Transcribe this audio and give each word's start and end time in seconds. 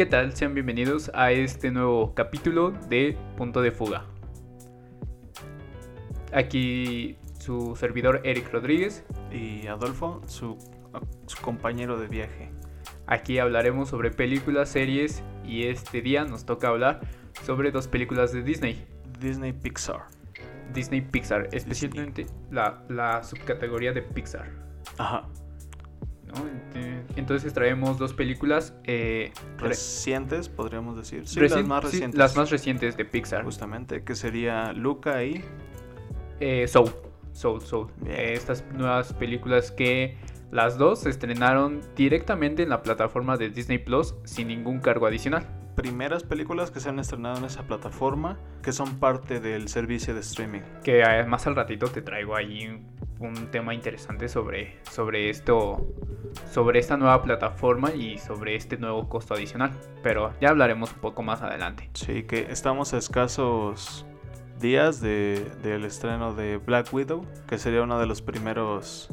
¿Qué 0.00 0.06
tal? 0.06 0.34
Sean 0.34 0.54
bienvenidos 0.54 1.10
a 1.12 1.30
este 1.30 1.70
nuevo 1.70 2.14
capítulo 2.14 2.70
de 2.88 3.18
Punto 3.36 3.60
de 3.60 3.70
Fuga. 3.70 4.06
Aquí 6.32 7.18
su 7.38 7.76
servidor 7.76 8.22
Eric 8.24 8.50
Rodríguez. 8.50 9.04
Y 9.30 9.66
Adolfo, 9.66 10.22
su, 10.26 10.56
su 11.26 11.42
compañero 11.42 11.98
de 11.98 12.06
viaje. 12.06 12.50
Aquí 13.06 13.38
hablaremos 13.38 13.90
sobre 13.90 14.10
películas, 14.10 14.70
series 14.70 15.22
y 15.44 15.64
este 15.64 16.00
día 16.00 16.24
nos 16.24 16.46
toca 16.46 16.68
hablar 16.68 17.00
sobre 17.44 17.70
dos 17.70 17.86
películas 17.86 18.32
de 18.32 18.42
Disney. 18.42 18.82
Disney 19.18 19.52
Pixar. 19.52 20.06
Disney 20.72 21.02
Pixar, 21.02 21.50
especialmente 21.52 22.24
la, 22.50 22.82
la 22.88 23.22
subcategoría 23.22 23.92
de 23.92 24.00
Pixar. 24.00 24.48
Ajá. 24.96 25.28
¿No? 26.32 26.44
Eh, 26.74 27.02
Entonces 27.16 27.52
traemos 27.52 27.98
dos 27.98 28.12
películas 28.14 28.74
eh, 28.84 29.32
re- 29.58 29.68
Recientes, 29.68 30.48
podríamos 30.48 30.96
decir. 30.96 31.26
Sí, 31.26 31.40
las 31.40 31.64
más 31.66 31.80
sí, 31.84 31.86
recientes. 31.92 32.18
las 32.18 32.36
más 32.36 32.50
recientes 32.50 32.96
de 32.96 33.04
Pixar. 33.04 33.44
Justamente, 33.44 34.02
que 34.04 34.14
sería 34.14 34.72
Luca 34.72 35.22
y... 35.24 35.44
Eh, 36.40 36.66
Soul. 36.68 36.90
Soul, 37.32 37.60
Soul. 37.62 37.88
Eh, 38.06 38.32
estas 38.34 38.64
nuevas 38.72 39.12
películas 39.12 39.70
que 39.70 40.16
las 40.50 40.78
dos 40.78 41.00
se 41.00 41.10
estrenaron 41.10 41.80
directamente 41.94 42.62
en 42.62 42.70
la 42.70 42.82
plataforma 42.82 43.36
de 43.36 43.50
Disney 43.50 43.78
Plus 43.78 44.14
sin 44.24 44.48
ningún 44.48 44.80
cargo 44.80 45.06
adicional. 45.06 45.46
primeras 45.76 46.24
películas 46.24 46.70
que 46.70 46.80
se 46.80 46.88
han 46.88 46.98
estrenado 46.98 47.38
en 47.38 47.44
esa 47.44 47.62
plataforma, 47.62 48.36
que 48.62 48.72
son 48.72 48.98
parte 48.98 49.40
del 49.40 49.68
servicio 49.68 50.12
de 50.12 50.20
streaming. 50.20 50.60
Que 50.82 51.02
además 51.04 51.46
al 51.46 51.54
ratito 51.56 51.86
te 51.88 52.02
traigo 52.02 52.34
ahí 52.36 52.82
un, 53.20 53.50
tema 53.50 53.74
interesante 53.74 54.28
sobre, 54.28 54.78
sobre 54.90 55.30
esto, 55.30 55.86
sobre 56.50 56.80
esta 56.80 56.96
nueva 56.96 57.22
plataforma 57.22 57.92
y 57.92 58.18
sobre 58.18 58.56
este 58.56 58.76
nuevo 58.76 59.08
costo 59.08 59.34
adicional. 59.34 59.72
Pero 60.02 60.32
ya 60.40 60.50
hablaremos 60.50 60.92
un 60.92 61.00
poco 61.00 61.22
más 61.22 61.42
adelante. 61.42 61.90
Sí, 61.94 62.22
que 62.24 62.46
estamos 62.50 62.94
a 62.94 62.98
escasos 62.98 64.06
días 64.58 65.00
de, 65.00 65.44
del 65.62 65.84
estreno 65.84 66.34
de 66.34 66.58
Black 66.58 66.92
Widow, 66.92 67.24
que 67.46 67.58
sería 67.58 67.82
uno 67.82 67.98
de 67.98 68.06
los 68.06 68.22
primeros... 68.22 69.08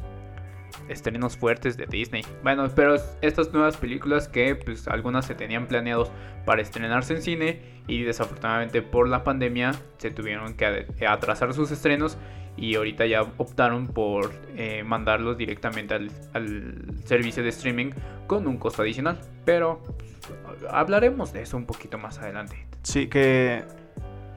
estrenos 0.89 1.35
fuertes 1.37 1.75
de 1.75 1.85
Disney. 1.85 2.23
Bueno, 2.43 2.69
pero 2.73 2.95
estas 3.21 3.51
nuevas 3.51 3.75
películas 3.77 4.27
que 4.27 4.55
pues 4.55 4.87
algunas 4.87 5.25
se 5.25 5.35
tenían 5.35 5.67
planeados 5.67 6.11
para 6.45 6.61
estrenarse 6.61 7.13
en 7.15 7.21
cine 7.21 7.61
y 7.87 8.03
desafortunadamente 8.03 8.81
por 8.81 9.09
la 9.09 9.23
pandemia 9.23 9.71
se 9.97 10.11
tuvieron 10.11 10.55
que 10.55 10.85
atrasar 11.07 11.53
sus 11.53 11.71
estrenos 11.71 12.17
y 12.57 12.75
ahorita 12.75 13.05
ya 13.05 13.21
optaron 13.21 13.87
por 13.87 14.33
eh, 14.55 14.83
mandarlos 14.83 15.37
directamente 15.37 15.93
al, 15.93 16.11
al 16.33 16.85
servicio 17.05 17.43
de 17.43 17.49
streaming 17.49 17.91
con 18.25 18.47
un 18.47 18.57
costo 18.57 18.81
adicional. 18.81 19.19
Pero 19.45 19.81
pues, 19.83 20.65
hablaremos 20.71 21.31
de 21.31 21.43
eso 21.43 21.55
un 21.55 21.65
poquito 21.65 21.97
más 21.97 22.17
adelante. 22.19 22.65
Sí, 22.83 23.07
que 23.07 23.63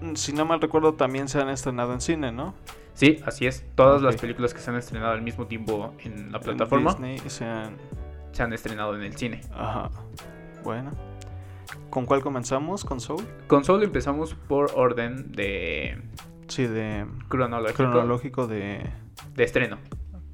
mm, 0.02 0.14
si 0.14 0.32
no 0.32 0.44
mal 0.44 0.60
recuerdo 0.60 0.94
también 0.94 1.28
se 1.28 1.40
han 1.40 1.48
estrenado 1.48 1.92
en 1.92 2.00
cine, 2.00 2.30
¿no? 2.30 2.54
Sí, 2.94 3.20
así 3.24 3.46
es. 3.46 3.64
Todas 3.76 4.02
las 4.02 4.16
películas 4.16 4.52
que 4.52 4.60
se 4.60 4.70
han 4.70 4.76
estrenado 4.76 5.12
al 5.12 5.22
mismo 5.22 5.46
tiempo 5.46 5.94
en 6.04 6.32
la 6.32 6.38
En 6.38 6.44
plataforma 6.44 6.90
Disney 6.90 7.18
se 7.26 7.46
han... 7.46 7.76
se 8.32 8.42
han 8.42 8.52
estrenado 8.52 8.94
en 8.94 9.02
el 9.02 9.16
cine. 9.16 9.40
Ajá. 9.54 9.90
Bueno. 10.62 10.90
¿Con 11.88 12.04
cuál 12.04 12.20
comenzamos? 12.20 12.84
¿Con 12.84 13.00
Soul? 13.00 13.24
Con 13.46 13.64
solo 13.64 13.84
empezamos 13.84 14.34
por 14.34 14.72
orden 14.74 15.32
de 15.32 15.98
Sí, 16.50 16.66
de 16.66 17.06
cronológico, 17.28 17.76
cronológico 17.76 18.46
de... 18.48 18.82
de 19.34 19.44
estreno. 19.44 19.78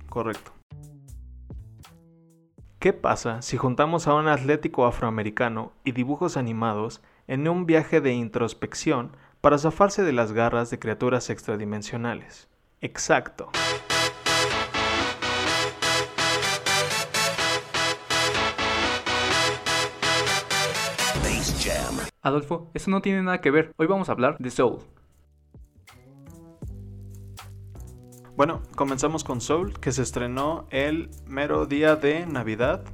Correcto. 0.08 0.50
¿Qué 2.78 2.94
pasa 2.94 3.42
si 3.42 3.58
juntamos 3.58 4.06
a 4.06 4.14
un 4.14 4.26
atlético 4.26 4.86
afroamericano 4.86 5.72
y 5.84 5.92
dibujos 5.92 6.38
animados 6.38 7.02
en 7.26 7.46
un 7.48 7.66
viaje 7.66 8.00
de 8.00 8.14
introspección 8.14 9.14
para 9.42 9.58
zafarse 9.58 10.04
de 10.04 10.12
las 10.12 10.32
garras 10.32 10.70
de 10.70 10.78
criaturas 10.78 11.28
extradimensionales? 11.28 12.48
Exacto. 12.80 13.50
Adolfo, 22.22 22.70
eso 22.72 22.90
no 22.90 23.02
tiene 23.02 23.22
nada 23.22 23.40
que 23.40 23.50
ver. 23.50 23.72
Hoy 23.76 23.86
vamos 23.86 24.08
a 24.08 24.12
hablar 24.12 24.38
de 24.38 24.50
Soul. 24.50 24.80
Bueno, 28.36 28.60
comenzamos 28.74 29.24
con 29.24 29.40
Soul, 29.40 29.80
que 29.80 29.92
se 29.92 30.02
estrenó 30.02 30.66
el 30.70 31.08
mero 31.26 31.64
día 31.64 31.96
de 31.96 32.26
Navidad, 32.26 32.84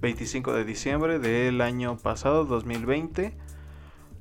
25 0.00 0.54
de 0.54 0.64
diciembre 0.64 1.18
del 1.18 1.60
año 1.60 1.98
pasado, 1.98 2.46
2020. 2.46 3.36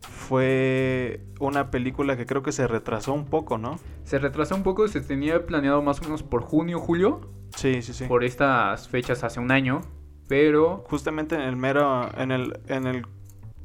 Fue 0.01 1.23
una 1.39 1.71
película 1.71 2.17
que 2.17 2.25
creo 2.25 2.43
que 2.43 2.51
se 2.51 2.67
retrasó 2.67 3.13
un 3.13 3.27
poco, 3.27 3.57
¿no? 3.57 3.79
Se 4.03 4.19
retrasó 4.19 4.55
un 4.55 4.63
poco, 4.63 4.89
se 4.89 4.99
tenía 4.99 5.45
planeado 5.45 5.81
más 5.81 6.01
o 6.01 6.03
menos 6.03 6.21
por 6.21 6.41
junio, 6.41 6.79
julio, 6.79 7.21
Sí, 7.55 7.81
sí, 7.81 7.93
sí. 7.93 8.05
por 8.05 8.25
estas 8.25 8.89
fechas 8.89 9.23
hace 9.23 9.39
un 9.39 9.51
año, 9.51 9.79
pero 10.27 10.83
Justamente 10.89 11.35
en 11.35 11.41
el 11.41 11.55
mero, 11.55 12.09
en 12.17 12.31
el, 12.31 12.59
en 12.67 12.87
el, 12.87 13.05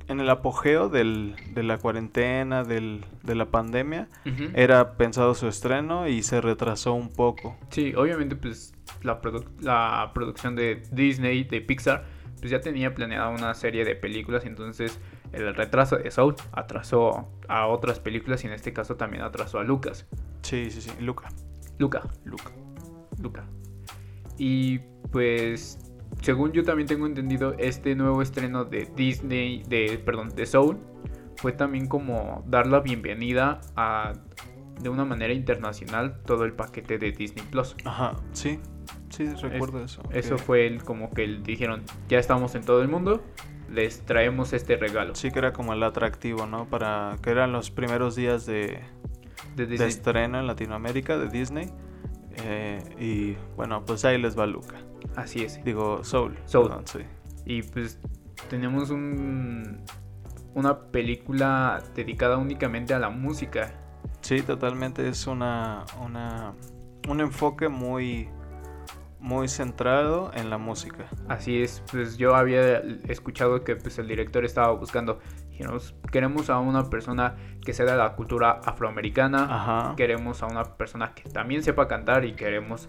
en 0.08 0.20
el 0.20 0.30
apogeo 0.30 0.88
del, 0.88 1.34
de 1.54 1.62
la 1.62 1.78
cuarentena, 1.78 2.62
del, 2.64 3.04
de 3.22 3.34
la 3.34 3.46
pandemia, 3.46 4.08
era 4.54 4.96
pensado 4.96 5.34
su 5.34 5.48
estreno 5.48 6.06
y 6.08 6.22
se 6.22 6.40
retrasó 6.40 6.92
un 6.94 7.08
poco. 7.12 7.56
sí, 7.70 7.92
obviamente 7.96 8.36
pues 8.36 8.72
la, 9.02 9.20
produ- 9.20 9.46
la 9.60 10.10
producción 10.14 10.54
de 10.54 10.82
Disney, 10.92 11.44
de 11.44 11.60
Pixar, 11.60 12.04
pues 12.38 12.50
ya 12.50 12.60
tenía 12.60 12.94
planeada 12.94 13.28
una 13.30 13.52
serie 13.54 13.84
de 13.84 13.96
películas, 13.96 14.44
entonces 14.44 14.98
el 15.32 15.54
retraso 15.54 15.96
de 15.96 16.10
Soul 16.10 16.36
atrasó 16.52 17.28
a 17.48 17.66
otras 17.66 17.98
películas 17.98 18.44
y 18.44 18.46
en 18.46 18.52
este 18.52 18.72
caso 18.72 18.96
también 18.96 19.22
atrasó 19.24 19.58
a 19.58 19.64
Lucas. 19.64 20.06
Sí, 20.42 20.70
sí, 20.70 20.80
sí. 20.82 20.90
Luca. 21.00 21.28
Luca, 21.78 22.02
Luca. 22.24 22.50
Luca. 23.20 23.44
Y 24.38 24.78
pues, 25.10 25.78
según 26.26 26.50
yo 26.50 26.64
también 26.64 26.88
tengo 26.88 27.06
entendido, 27.06 27.54
este 27.56 27.94
nuevo 27.94 28.20
estreno 28.20 28.64
de 28.64 28.90
Disney, 28.96 29.62
de, 29.68 29.96
perdón, 30.04 30.30
de 30.30 30.44
Soul, 30.44 30.76
fue 31.36 31.52
también 31.52 31.86
como 31.86 32.42
dar 32.48 32.66
la 32.66 32.80
bienvenida 32.80 33.60
a, 33.76 34.12
de 34.80 34.88
una 34.88 35.04
manera 35.04 35.32
internacional, 35.32 36.20
todo 36.24 36.44
el 36.44 36.52
paquete 36.52 36.98
de 36.98 37.12
Disney 37.12 37.46
Plus. 37.48 37.76
Ajá, 37.84 38.16
sí. 38.32 38.58
Sí, 39.08 39.26
recuerdo 39.40 39.84
eso. 39.84 40.02
Eso 40.10 40.36
fue 40.36 40.66
el, 40.66 40.82
como 40.82 41.12
que 41.12 41.22
el, 41.22 41.44
dijeron, 41.44 41.84
ya 42.08 42.18
estamos 42.18 42.56
en 42.56 42.64
todo 42.64 42.82
el 42.82 42.88
mundo, 42.88 43.22
les 43.72 44.00
traemos 44.04 44.52
este 44.52 44.76
regalo 44.76 45.14
Sí, 45.14 45.30
que 45.30 45.38
era 45.38 45.52
como 45.52 45.74
el 45.74 45.82
atractivo, 45.84 46.44
¿no? 46.46 46.68
Para 46.68 47.18
que 47.22 47.30
eran 47.30 47.52
los 47.52 47.70
primeros 47.70 48.16
días 48.16 48.46
de, 48.46 48.80
de 49.54 49.86
estreno 49.86 50.40
en 50.40 50.48
Latinoamérica 50.48 51.18
de 51.18 51.28
Disney. 51.28 51.70
Eh, 52.42 52.82
y 52.98 53.36
bueno, 53.54 53.84
pues 53.84 54.04
ahí 54.04 54.20
les 54.20 54.36
va 54.36 54.44
Luca. 54.46 54.76
Así 55.14 55.44
es. 55.44 55.62
Digo, 55.64 56.02
Soul. 56.04 56.36
Soul. 56.44 56.68
perdón, 56.68 56.86
sí. 56.86 57.00
Y 57.44 57.62
pues 57.62 57.98
tenemos 58.50 58.90
un, 58.90 59.80
una 60.54 60.78
película 60.90 61.82
dedicada 61.94 62.36
únicamente 62.38 62.94
a 62.94 62.98
la 62.98 63.10
música. 63.10 63.72
Sí, 64.20 64.42
totalmente 64.42 65.08
es 65.08 65.26
una, 65.26 65.84
una 66.04 66.54
un 67.08 67.20
enfoque 67.20 67.68
muy 67.68 68.28
muy 69.18 69.48
centrado 69.48 70.30
en 70.34 70.50
la 70.50 70.58
música. 70.58 71.06
Así 71.28 71.60
es, 71.60 71.82
pues 71.90 72.16
yo 72.16 72.36
había 72.36 72.78
escuchado 73.08 73.64
que 73.64 73.74
pues 73.74 73.98
el 73.98 74.06
director 74.06 74.44
estaba 74.44 74.70
buscando, 74.72 75.18
queremos 76.12 76.48
a 76.50 76.58
una 76.60 76.84
persona 76.84 77.34
que 77.64 77.72
sea 77.72 77.86
de 77.86 77.96
la 77.96 78.14
cultura 78.14 78.60
afroamericana, 78.64 79.48
Ajá. 79.50 79.94
queremos 79.96 80.42
a 80.42 80.46
una 80.46 80.62
persona 80.76 81.12
que 81.14 81.28
también 81.28 81.62
sepa 81.64 81.88
cantar 81.88 82.24
y 82.24 82.34
queremos 82.34 82.88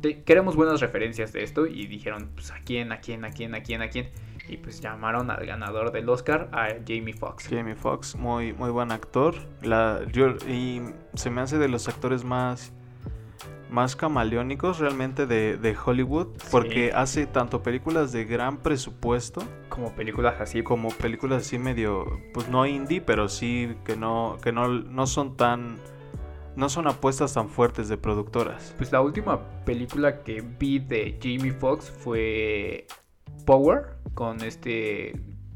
te- 0.00 0.22
queremos 0.22 0.56
buenas 0.56 0.80
referencias 0.80 1.32
de 1.32 1.42
esto 1.42 1.66
y 1.66 1.86
dijeron, 1.86 2.30
pues 2.34 2.50
a 2.50 2.58
quién, 2.64 2.92
a 2.92 3.00
quién, 3.00 3.24
a 3.24 3.30
quién, 3.30 3.54
a 3.54 3.62
quién, 3.62 3.82
a 3.82 3.88
quién 3.88 4.08
y 4.48 4.56
pues 4.56 4.80
llamaron 4.80 5.30
al 5.30 5.44
ganador 5.44 5.92
del 5.92 6.08
Oscar 6.08 6.48
a 6.52 6.68
Jamie 6.86 7.12
Foxx. 7.12 7.48
Jamie 7.50 7.74
Foxx, 7.74 8.16
muy 8.16 8.52
muy 8.54 8.70
buen 8.70 8.92
actor. 8.92 9.34
La 9.62 10.00
yo 10.10 10.36
y 10.48 10.80
se 11.14 11.28
me 11.30 11.40
hace 11.42 11.58
de 11.58 11.68
los 11.68 11.86
actores 11.88 12.24
más 12.24 12.72
más 13.70 13.96
camaleónicos 13.96 14.78
realmente 14.78 15.26
de, 15.26 15.58
de 15.58 15.76
Hollywood 15.84 16.28
porque 16.50 16.86
Sí. 16.86 16.90
hace 16.94 17.26
tanto 17.26 17.62
películas 17.62 18.12
de 18.12 18.24
gran 18.24 18.56
presupuesto 18.62 19.42
Como 19.68 19.92
películas 19.94 20.36
así 20.40 20.62
como 20.62 20.88
películas 20.88 21.42
así 21.42 21.58
medio 21.58 22.06
pues 22.32 22.48
no 22.48 22.64
indie 22.64 23.02
pero 23.02 23.28
sí 23.28 23.74
que 23.84 23.94
no 23.94 24.38
que 24.42 24.52
no, 24.52 24.68
no 24.68 25.06
son 25.06 25.36
tan 25.36 25.76
no 26.58 26.68
son 26.68 26.86
apuestas 26.88 27.32
tan 27.34 27.48
fuertes 27.48 27.88
de 27.88 27.96
productoras 27.96 28.74
Pues 28.76 28.90
la 28.92 29.00
última 29.00 29.40
película 29.64 30.22
que 30.24 30.40
vi 30.58 30.78
de 30.80 31.18
Jamie 31.22 31.52
Foxx 31.52 31.90
fue 31.90 32.86
Power 33.46 33.96
con 34.14 34.42
este 34.42 35.12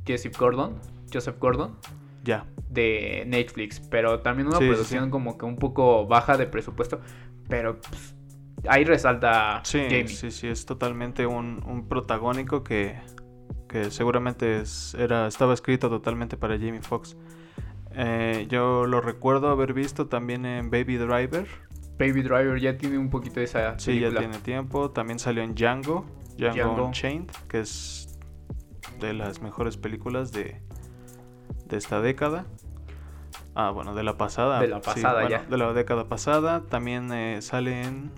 Joseph 0.06 0.36
Gordon, 0.38 0.78
Joseph 1.12 1.38
Gordon 1.38 1.76
ya 2.24 2.46
de 2.68 3.24
Netflix, 3.26 3.80
pero 3.80 4.20
también 4.20 4.48
una 4.48 4.58
Sí, 4.58 4.66
producción 4.68 5.04
sí. 5.06 5.10
como 5.10 5.36
que 5.36 5.44
un 5.44 5.56
poco 5.56 6.06
baja 6.06 6.36
de 6.38 6.46
presupuesto, 6.46 7.00
pero 7.48 7.78
pues, 7.80 8.14
ahí 8.68 8.84
resalta 8.84 9.60
sí 9.64 9.80
Jamie. 9.84 10.08
sí 10.08 10.30
sí 10.30 10.46
es 10.46 10.64
totalmente 10.64 11.26
un, 11.26 11.62
un 11.66 11.88
protagónico 11.88 12.62
que 12.62 13.00
que 13.68 13.90
seguramente 13.90 14.60
es- 14.60 14.94
era, 14.94 15.26
estaba 15.26 15.52
escrito 15.54 15.88
totalmente 15.88 16.36
para 16.36 16.56
Jamie 16.58 16.82
Foxx. 16.82 17.16
Eh, 17.94 18.46
yo 18.48 18.86
lo 18.86 19.00
recuerdo 19.00 19.48
haber 19.48 19.72
visto 19.72 20.06
también 20.06 20.46
en 20.46 20.70
Baby 20.70 20.96
Driver. 20.96 21.46
Baby 21.98 22.22
Driver 22.22 22.58
ya 22.60 22.76
tiene 22.76 22.98
un 22.98 23.10
poquito 23.10 23.40
de 23.40 23.44
esa 23.44 23.78
Sí, 23.78 24.00
ya 24.00 24.10
tiene 24.10 24.38
tiempo. 24.38 24.90
También 24.90 25.18
salió 25.18 25.42
en 25.42 25.54
Django, 25.54 26.06
Django, 26.36 26.54
Django. 26.54 26.86
Unchained, 26.86 27.30
que 27.48 27.60
es 27.60 28.18
de 29.00 29.12
las 29.12 29.40
mejores 29.42 29.76
películas 29.76 30.32
de, 30.32 30.60
de 31.66 31.76
esta 31.76 32.00
década. 32.00 32.46
Ah, 33.54 33.70
bueno, 33.70 33.94
de 33.94 34.02
la 34.02 34.16
pasada. 34.16 34.60
De 34.60 34.68
la 34.68 34.76
sí, 34.76 34.82
pasada, 34.84 35.22
bueno, 35.22 35.28
ya. 35.28 35.44
De 35.44 35.56
la 35.58 35.72
década 35.72 36.08
pasada. 36.08 36.62
También 36.68 37.12
eh, 37.12 37.42
sale 37.42 37.82
en... 37.82 38.10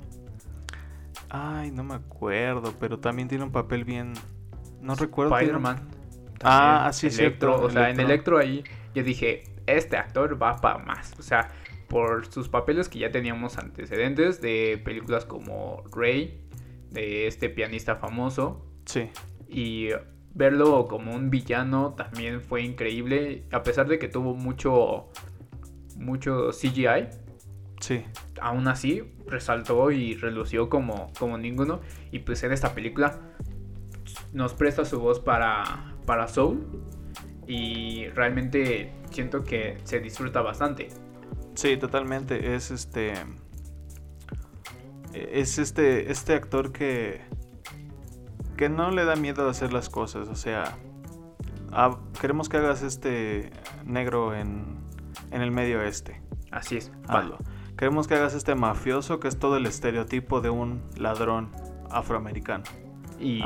Ay, 1.29 1.73
no 1.73 1.83
me 1.83 1.95
acuerdo, 1.95 2.75
pero 2.79 3.01
también 3.01 3.29
tiene 3.29 3.45
un 3.45 3.51
papel 3.51 3.85
bien... 3.85 4.13
No 4.81 4.95
recuerdo. 4.95 5.37
Spider-Man. 5.37 5.89
Ah, 6.45 6.91
sí, 6.93 7.07
Electro. 7.07 7.19
cierto, 7.19 7.67
O 7.67 7.71
sea, 7.71 7.91
en 7.91 7.99
Electro. 7.99 8.39
Electro 8.39 8.39
ahí 8.39 8.65
yo 8.95 9.03
dije, 9.03 9.43
este 9.67 9.97
actor 9.97 10.41
va 10.41 10.57
para 10.61 10.79
más. 10.79 11.13
O 11.19 11.23
sea, 11.23 11.49
por 11.89 12.27
sus 12.27 12.49
papeles 12.49 12.89
que 12.89 12.99
ya 12.99 13.11
teníamos 13.11 13.59
antecedentes 13.59 14.41
de 14.41 14.81
películas 14.85 15.25
como 15.25 15.85
Ray, 15.95 16.45
de 16.91 17.27
este 17.27 17.51
pianista 17.51 17.97
famoso. 17.97 18.65
Sí, 18.87 19.11
Y 19.49 19.89
verlo 20.35 20.87
como 20.89 21.15
un 21.15 21.31
villano 21.31 21.95
también 21.95 22.41
fue 22.41 22.63
increíble. 22.63 23.45
A 23.53 23.63
pesar 23.63 23.87
de 23.89 23.99
que 23.99 24.09
tuvo 24.09 24.35
mucho, 24.35 25.11
mucho 25.97 26.51
CGI, 26.51 27.09
sí. 27.81 28.05
aún 28.41 28.69
así 28.69 29.03
resaltó 29.27 29.91
y 29.91 30.15
relució 30.15 30.69
como, 30.69 31.13
como 31.19 31.39
ninguno. 31.39 31.81
Y 32.11 32.21
pues 32.21 32.43
en 32.45 32.53
esta 32.53 32.75
película 32.75 33.21
nos 34.33 34.55
presta 34.55 34.85
su 34.85 35.01
voz 35.01 35.21
para, 35.21 35.95
para 36.07 36.29
Soul. 36.29 36.67
Y 37.47 38.07
realmente 38.09 38.93
siento 39.15 39.45
que 39.45 39.79
se 39.85 40.01
disfruta 40.01 40.43
bastante. 40.43 40.89
Sí, 41.55 41.77
totalmente. 41.77 42.55
Es 42.55 42.71
este. 42.71 43.15
Es 45.13 45.59
este. 45.59 46.11
Este 46.11 46.35
actor 46.35 46.73
que. 46.73 47.23
Que 48.57 48.69
no 48.69 48.91
le 48.91 49.05
da 49.05 49.17
miedo 49.17 49.47
a 49.47 49.51
hacer 49.51 49.73
las 49.73 49.89
cosas. 49.89 50.29
O 50.29 50.35
sea. 50.35 50.77
queremos 52.21 52.49
que 52.49 52.59
hagas 52.59 52.83
este 52.83 53.51
negro 53.85 54.35
en. 54.35 54.83
En 55.31 55.43
el 55.43 55.51
medio 55.51 55.83
este. 55.83 56.21
Así 56.51 56.77
es. 56.77 56.91
va. 57.09 57.21
Hazlo. 57.21 57.39
Queremos 57.77 58.07
que 58.07 58.15
hagas 58.15 58.35
este 58.35 58.55
mafioso 58.55 59.19
que 59.19 59.27
es 59.27 59.39
todo 59.39 59.57
el 59.57 59.67
estereotipo 59.67 60.41
de 60.41 60.51
un 60.51 60.81
ladrón 60.97 61.51
afroamericano. 61.91 62.65
Y, 63.19 63.43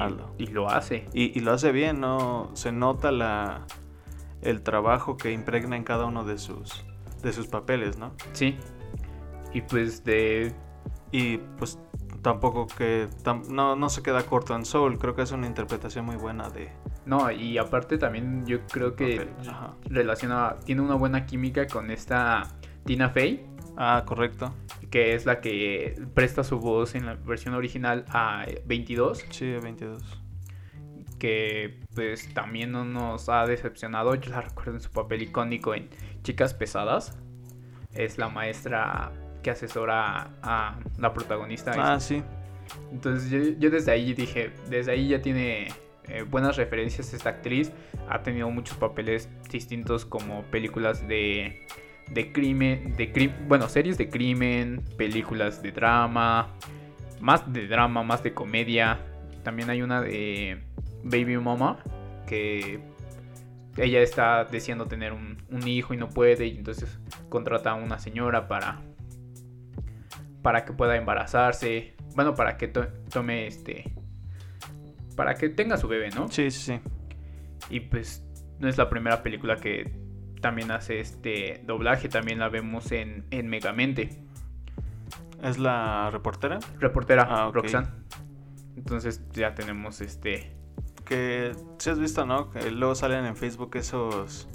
lo 0.50 0.68
hace. 0.68 1.06
Y, 1.12 1.38
y 1.38 1.40
lo 1.40 1.52
hace 1.52 1.72
bien, 1.72 2.00
¿no? 2.00 2.50
Se 2.54 2.72
nota 2.72 3.12
la. 3.12 3.66
El 4.42 4.62
trabajo 4.62 5.16
que 5.16 5.32
impregna 5.32 5.76
en 5.76 5.84
cada 5.84 6.04
uno 6.06 6.24
de 6.24 6.38
sus. 6.38 6.84
De 7.22 7.32
sus 7.32 7.48
papeles, 7.48 7.98
¿no? 7.98 8.12
Sí. 8.32 8.56
Y 9.52 9.62
pues 9.62 10.04
de... 10.04 10.52
Y 11.10 11.38
pues 11.58 11.78
tampoco 12.22 12.66
que 12.66 13.08
tam- 13.24 13.46
no, 13.48 13.74
no 13.76 13.88
se 13.88 14.02
queda 14.02 14.22
corto 14.24 14.54
en 14.54 14.64
Soul, 14.64 14.98
creo 14.98 15.14
que 15.14 15.22
es 15.22 15.32
una 15.32 15.46
interpretación 15.46 16.04
muy 16.04 16.16
buena 16.16 16.50
de 16.50 16.68
No, 17.06 17.30
y 17.30 17.56
aparte 17.58 17.96
también 17.96 18.44
yo 18.44 18.58
creo 18.66 18.94
que 18.96 19.28
relaciona, 19.88 20.56
tiene 20.64 20.82
una 20.82 20.96
buena 20.96 21.24
química 21.26 21.66
con 21.66 21.90
esta 21.90 22.42
Tina 22.84 23.08
Fey, 23.10 23.46
Ah, 23.76 24.02
correcto. 24.04 24.52
que 24.90 25.14
es 25.14 25.24
la 25.26 25.40
que 25.40 25.94
presta 26.12 26.42
su 26.44 26.58
voz 26.58 26.94
en 26.96 27.06
la 27.06 27.14
versión 27.14 27.54
original 27.54 28.04
a 28.08 28.44
22, 28.66 29.24
Sí, 29.30 29.50
22. 29.62 30.02
Que 31.18 31.80
pues 31.94 32.32
también 32.34 32.72
no 32.72 32.84
nos 32.84 33.28
ha 33.28 33.46
decepcionado. 33.46 34.14
Yo 34.14 34.30
la 34.30 34.40
recuerdo 34.40 34.74
en 34.74 34.80
su 34.80 34.90
papel 34.90 35.22
icónico 35.22 35.74
en 35.74 35.88
Chicas 36.22 36.54
Pesadas. 36.54 37.18
Es 37.94 38.18
la 38.18 38.28
maestra 38.28 39.12
que 39.42 39.50
asesora 39.50 40.30
a 40.42 40.78
la 40.98 41.12
protagonista. 41.12 41.72
Ah, 41.76 41.98
sí. 42.00 42.22
Entonces 42.92 43.30
yo, 43.30 43.58
yo 43.58 43.70
desde 43.70 43.92
ahí 43.92 44.12
dije, 44.14 44.50
desde 44.68 44.92
ahí 44.92 45.08
ya 45.08 45.22
tiene 45.22 45.68
eh, 46.06 46.22
buenas 46.22 46.56
referencias 46.56 47.12
esta 47.14 47.30
actriz. 47.30 47.72
Ha 48.08 48.22
tenido 48.22 48.50
muchos 48.50 48.76
papeles 48.76 49.28
distintos 49.50 50.04
como 50.04 50.42
películas 50.44 51.06
de, 51.08 51.66
de 52.10 52.32
crimen, 52.32 52.94
de 52.96 53.12
cri- 53.12 53.34
bueno, 53.48 53.68
series 53.68 53.96
de 53.98 54.08
crimen, 54.10 54.84
películas 54.96 55.62
de 55.62 55.72
drama, 55.72 56.54
más 57.20 57.50
de 57.52 57.66
drama, 57.66 58.02
más 58.02 58.22
de 58.22 58.34
comedia. 58.34 59.00
También 59.42 59.70
hay 59.70 59.80
una 59.82 60.02
de 60.02 60.62
Baby 61.10 61.36
Mama 61.38 61.78
que 62.26 62.80
ella 63.76 64.00
está 64.00 64.44
deseando 64.44 64.86
tener 64.86 65.12
un, 65.12 65.42
un 65.50 65.66
hijo 65.68 65.94
y 65.94 65.96
no 65.96 66.08
puede 66.08 66.46
y 66.46 66.56
entonces 66.58 66.98
contrata 67.28 67.70
a 67.70 67.74
una 67.74 67.98
señora 67.98 68.48
para 68.48 68.80
para 70.42 70.64
que 70.64 70.72
pueda 70.72 70.96
embarazarse, 70.96 71.94
bueno, 72.14 72.34
para 72.34 72.56
que 72.56 72.68
to- 72.68 72.88
tome 73.10 73.46
este 73.46 73.92
para 75.16 75.34
que 75.34 75.48
tenga 75.48 75.76
su 75.76 75.88
bebé, 75.88 76.10
¿no? 76.10 76.28
Sí, 76.28 76.50
sí, 76.50 76.60
sí. 76.74 76.80
Y 77.70 77.80
pues 77.80 78.24
no 78.60 78.68
es 78.68 78.78
la 78.78 78.88
primera 78.88 79.22
película 79.22 79.56
que 79.56 79.92
también 80.40 80.70
hace 80.70 81.00
este 81.00 81.60
doblaje, 81.66 82.08
también 82.08 82.38
la 82.38 82.48
vemos 82.48 82.92
en, 82.92 83.26
en 83.30 83.48
Megamente. 83.48 84.10
¿Es 85.42 85.58
la 85.58 86.10
reportera? 86.12 86.60
Reportera 86.78 87.26
Ah. 87.28 87.50
Roxanne. 87.52 87.88
Entonces 88.76 89.22
ya 89.32 89.54
tenemos 89.56 90.00
este 90.00 90.56
Que 91.08 91.52
si 91.78 91.90
has 91.90 91.98
visto, 91.98 92.26
¿no? 92.26 92.50
Que 92.50 92.70
luego 92.70 92.94
salen 92.94 93.24
en 93.24 93.34
Facebook 93.36 93.74
esos 93.76 94.46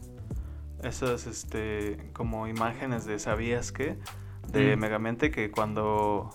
esas 0.84 1.28
este 1.28 2.12
como 2.14 2.46
imágenes 2.48 3.06
de 3.06 3.18
¿sabías 3.18 3.72
qué? 3.72 3.98
de 4.50 4.76
Mm. 4.76 4.80
Megamente 4.80 5.32
que 5.32 5.50
cuando 5.50 6.30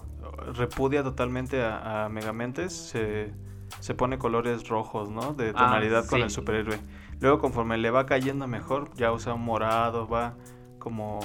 repudia 0.55 1.03
totalmente 1.03 1.63
a, 1.63 2.07
a 2.07 2.09
Megamentes 2.09 2.73
se, 2.73 3.33
se 3.81 3.95
pone 3.95 4.19
colores 4.19 4.67
rojos, 4.69 5.11
¿no? 5.11 5.35
De 5.35 5.51
Ah, 5.51 5.53
tonalidad 5.53 6.07
con 6.07 6.21
el 6.23 6.31
superhéroe. 6.31 6.79
Luego 7.21 7.39
conforme 7.39 7.79
le 7.79 7.91
va 7.91 8.07
cayendo 8.07 8.47
mejor, 8.49 8.91
ya 8.95 9.13
usa 9.13 9.35
un 9.35 9.43
morado, 9.43 10.09
va 10.09 10.35
como 10.79 11.21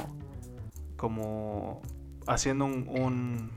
como 0.98 1.82
haciendo 2.28 2.66
un, 2.66 2.88
un, 2.88 3.52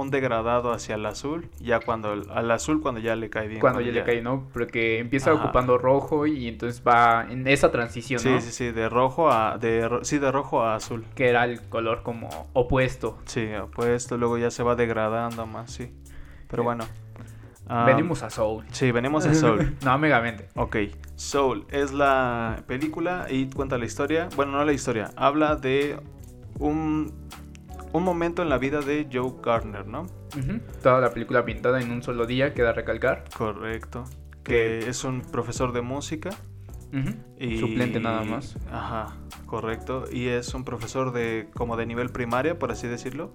un 0.00 0.10
degradado 0.10 0.72
hacia 0.72 0.94
el 0.94 1.04
azul, 1.06 1.48
ya 1.60 1.80
cuando 1.80 2.12
al 2.32 2.50
azul 2.50 2.80
cuando 2.80 3.00
ya 3.00 3.16
le 3.16 3.30
cae 3.30 3.48
bien. 3.48 3.60
cuando 3.60 3.80
ya 3.80 3.90
le 3.92 4.04
cae, 4.04 4.22
¿no? 4.22 4.48
Porque 4.52 4.98
empieza 4.98 5.32
Ajá. 5.32 5.42
ocupando 5.44 5.76
rojo 5.76 6.26
y 6.26 6.46
entonces 6.48 6.82
va 6.86 7.26
en 7.28 7.46
esa 7.48 7.70
transición, 7.72 8.20
Sí, 8.20 8.30
¿no? 8.30 8.40
sí, 8.40 8.52
sí, 8.52 8.70
de 8.70 8.88
rojo 8.88 9.30
a 9.30 9.58
de 9.58 9.88
sí, 10.02 10.18
de 10.18 10.30
rojo 10.30 10.62
a 10.62 10.76
azul. 10.76 11.04
Que 11.14 11.28
era 11.28 11.44
el 11.44 11.60
color 11.68 12.02
como 12.02 12.28
opuesto. 12.52 13.18
Sí, 13.24 13.48
opuesto, 13.54 14.16
luego 14.16 14.38
ya 14.38 14.50
se 14.50 14.62
va 14.62 14.76
degradando 14.76 15.46
más, 15.46 15.72
sí. 15.72 15.92
Pero 16.48 16.62
bueno. 16.62 16.84
ah, 17.68 17.84
Venimos 17.86 18.22
a 18.22 18.30
Soul. 18.30 18.64
Sí, 18.70 18.92
venimos 18.92 19.26
a 19.26 19.34
Soul. 19.34 19.76
no, 19.84 19.98
Megamente. 19.98 20.48
Ok, 20.54 20.76
Soul 21.16 21.66
es 21.70 21.92
la 21.92 22.62
película 22.66 23.26
y 23.28 23.50
cuenta 23.50 23.76
la 23.78 23.84
historia. 23.84 24.28
Bueno, 24.36 24.52
no 24.52 24.64
la 24.64 24.72
historia, 24.72 25.10
habla 25.16 25.56
de 25.56 25.98
un, 26.60 27.12
un 27.92 28.02
momento 28.04 28.42
en 28.42 28.48
la 28.48 28.58
vida 28.58 28.80
de 28.80 29.08
Joe 29.12 29.32
Gardner, 29.42 29.86
¿no? 29.86 30.06
Toda 30.82 31.00
la 31.00 31.10
película 31.12 31.44
pintada 31.44 31.80
en 31.80 31.90
un 31.90 32.02
solo 32.02 32.26
día, 32.26 32.54
queda 32.54 32.72
recalcar. 32.72 33.24
Correcto. 33.36 34.04
Que- 34.44 34.80
Que 34.82 34.88
es 34.88 35.04
un 35.04 35.20
profesor 35.22 35.72
de 35.72 35.82
música. 35.82 36.30
Y, 37.38 37.58
Suplente 37.58 38.00
nada 38.00 38.24
más. 38.24 38.56
Ajá, 38.72 39.16
correcto. 39.46 40.04
Y 40.10 40.28
es 40.28 40.54
un 40.54 40.64
profesor 40.64 41.12
de 41.12 41.50
como 41.54 41.76
de 41.76 41.84
nivel 41.84 42.08
primaria, 42.08 42.58
por 42.58 42.70
así 42.72 42.86
decirlo. 42.88 43.34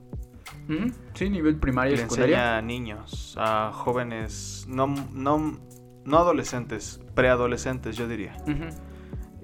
Sí, 1.13 1.29
nivel 1.29 1.57
primaria 1.57 1.93
y 1.93 1.97
Le 1.97 2.01
secundaria. 2.03 2.35
enseña 2.37 2.57
a 2.57 2.61
niños, 2.61 3.35
a 3.37 3.71
jóvenes, 3.73 4.65
no, 4.69 4.87
no, 5.13 5.59
no 6.05 6.17
adolescentes, 6.17 6.99
preadolescentes, 7.13 7.95
yo 7.95 8.07
diría. 8.07 8.35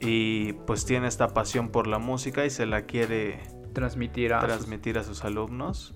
Y 0.02 0.54
pues 0.66 0.86
tiene 0.86 1.08
esta 1.08 1.28
pasión 1.30 1.70
por 1.70 1.86
la 1.88 2.00
música 2.00 2.46
y 2.46 2.50
se 2.50 2.66
la 2.66 2.84
quiere 2.84 3.42
Transmitir 3.74 4.34
a 4.34 4.40
sus- 4.42 4.48
transmitir 4.50 4.98
a 4.98 5.04
sus 5.04 5.24
alumnos, 5.24 5.96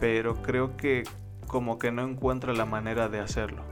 pero 0.00 0.34
creo 0.42 0.76
que 0.76 1.04
como 1.46 1.78
que 1.78 1.92
no 1.92 2.02
encuentra 2.02 2.52
la 2.52 2.64
manera 2.64 3.08
de 3.08 3.20
hacerlo. 3.20 3.62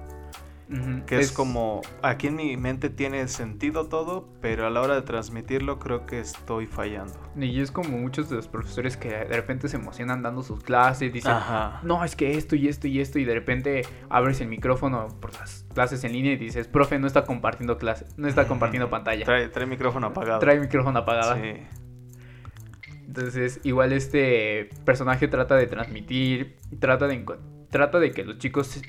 Que 1.05 1.19
es, 1.19 1.33
como, 1.33 1.81
aquí 2.01 2.29
en 2.29 2.37
mi 2.37 2.57
mente 2.57 2.91
tiene 2.91 3.27
sentido 3.27 3.89
todo, 3.89 4.29
pero 4.41 4.69
a 4.69 4.71
la 4.71 4.81
hora 4.81 4.95
de 4.95 5.03
transmitirlo 5.03 5.81
creo 5.81 6.07
que 6.07 6.21
estoy 6.21 6.69
fallando. 6.69 7.15
Y 7.37 7.61
es 7.61 7.73
como 7.73 7.99
muchos 7.99 8.31
de 8.31 8.37
los 8.37 8.47
profesores 8.47 8.97
que 8.97 9.09
de 9.09 9.25
repente 9.35 9.69
se 9.69 9.79
emocionan 9.79 10.23
dando 10.23 10.45
sus 10.45 10.63
clases, 10.63 11.13
dicen, 11.13 11.33
Ajá. 11.33 11.81
no, 11.83 12.05
es 12.05 12.15
que 12.15 12.39
esto 12.39 12.55
y 12.55 12.69
esto 12.69 12.87
y 12.87 13.01
esto, 13.01 13.19
y 13.19 13.25
de 13.25 13.35
repente 13.35 13.83
abres 14.09 14.41
el 14.43 14.47
micrófono 14.47 15.09
por 15.21 15.35
las 15.41 15.67
clases 15.75 16.05
en 16.05 16.13
línea 16.13 16.35
y 16.35 16.37
dices, 16.37 16.69
profe, 16.69 17.01
no 17.01 17.09
está 17.09 17.25
compartiendo 17.25 17.77
clase, 17.77 18.07
no 18.17 18.29
está 18.29 18.47
compartiendo 18.47 18.89
pantalla. 18.91 19.25
Trae, 19.25 19.49
trae 19.49 19.67
micrófono 19.67 20.07
apagado. 20.07 20.39
Trae 20.39 20.61
micrófono 20.61 21.01
apagado. 21.01 21.35
Sí. 21.35 21.55
Entonces, 23.11 23.59
igual 23.65 23.93
este 23.93 24.71
personaje 24.85 25.27
trata 25.27 25.57
de 25.57 25.67
transmitir, 25.67 26.55
trata 26.79 27.09
de, 27.09 27.25
enco- 27.25 27.39
trata 27.69 27.99
de 27.99 28.13
que 28.13 28.23
los 28.25 28.39
chicos 28.39 28.81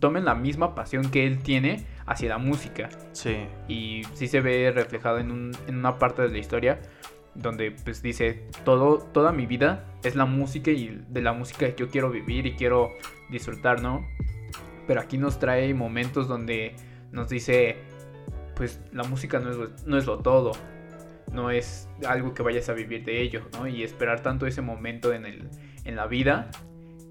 tomen 0.00 0.26
la 0.26 0.34
misma 0.34 0.74
pasión 0.74 1.10
que 1.10 1.26
él 1.26 1.38
tiene 1.38 1.86
hacia 2.04 2.28
la 2.28 2.36
música. 2.36 2.90
Sí. 3.12 3.38
Y 3.68 4.02
sí 4.12 4.28
se 4.28 4.42
ve 4.42 4.70
reflejado 4.70 5.16
en, 5.18 5.30
un- 5.30 5.52
en 5.66 5.76
una 5.78 5.98
parte 5.98 6.20
de 6.20 6.28
la 6.28 6.36
historia 6.36 6.78
donde 7.34 7.70
pues 7.70 8.02
dice, 8.02 8.42
todo, 8.66 8.98
toda 8.98 9.32
mi 9.32 9.46
vida 9.46 9.86
es 10.04 10.14
la 10.14 10.26
música 10.26 10.70
y 10.70 11.02
de 11.08 11.22
la 11.22 11.32
música 11.32 11.66
que 11.66 11.74
yo 11.80 11.88
quiero 11.88 12.10
vivir 12.10 12.44
y 12.44 12.56
quiero 12.56 12.90
disfrutar, 13.30 13.80
¿no? 13.80 14.06
Pero 14.86 15.00
aquí 15.00 15.16
nos 15.16 15.38
trae 15.38 15.72
momentos 15.72 16.28
donde 16.28 16.74
nos 17.12 17.30
dice, 17.30 17.76
pues 18.56 18.78
la 18.92 19.04
música 19.04 19.38
no 19.38 19.50
es, 19.52 19.86
no 19.86 19.96
es 19.96 20.04
lo 20.04 20.18
todo, 20.18 20.52
no 21.32 21.50
es 21.50 21.88
algo 22.06 22.34
que 22.34 22.42
vayas 22.42 22.68
a 22.68 22.72
vivir 22.72 23.04
de 23.04 23.22
ello, 23.22 23.42
¿no? 23.52 23.66
Y 23.66 23.82
esperar 23.82 24.22
tanto 24.22 24.46
ese 24.46 24.62
momento 24.62 25.12
en, 25.12 25.26
el, 25.26 25.48
en 25.84 25.96
la 25.96 26.06
vida 26.06 26.50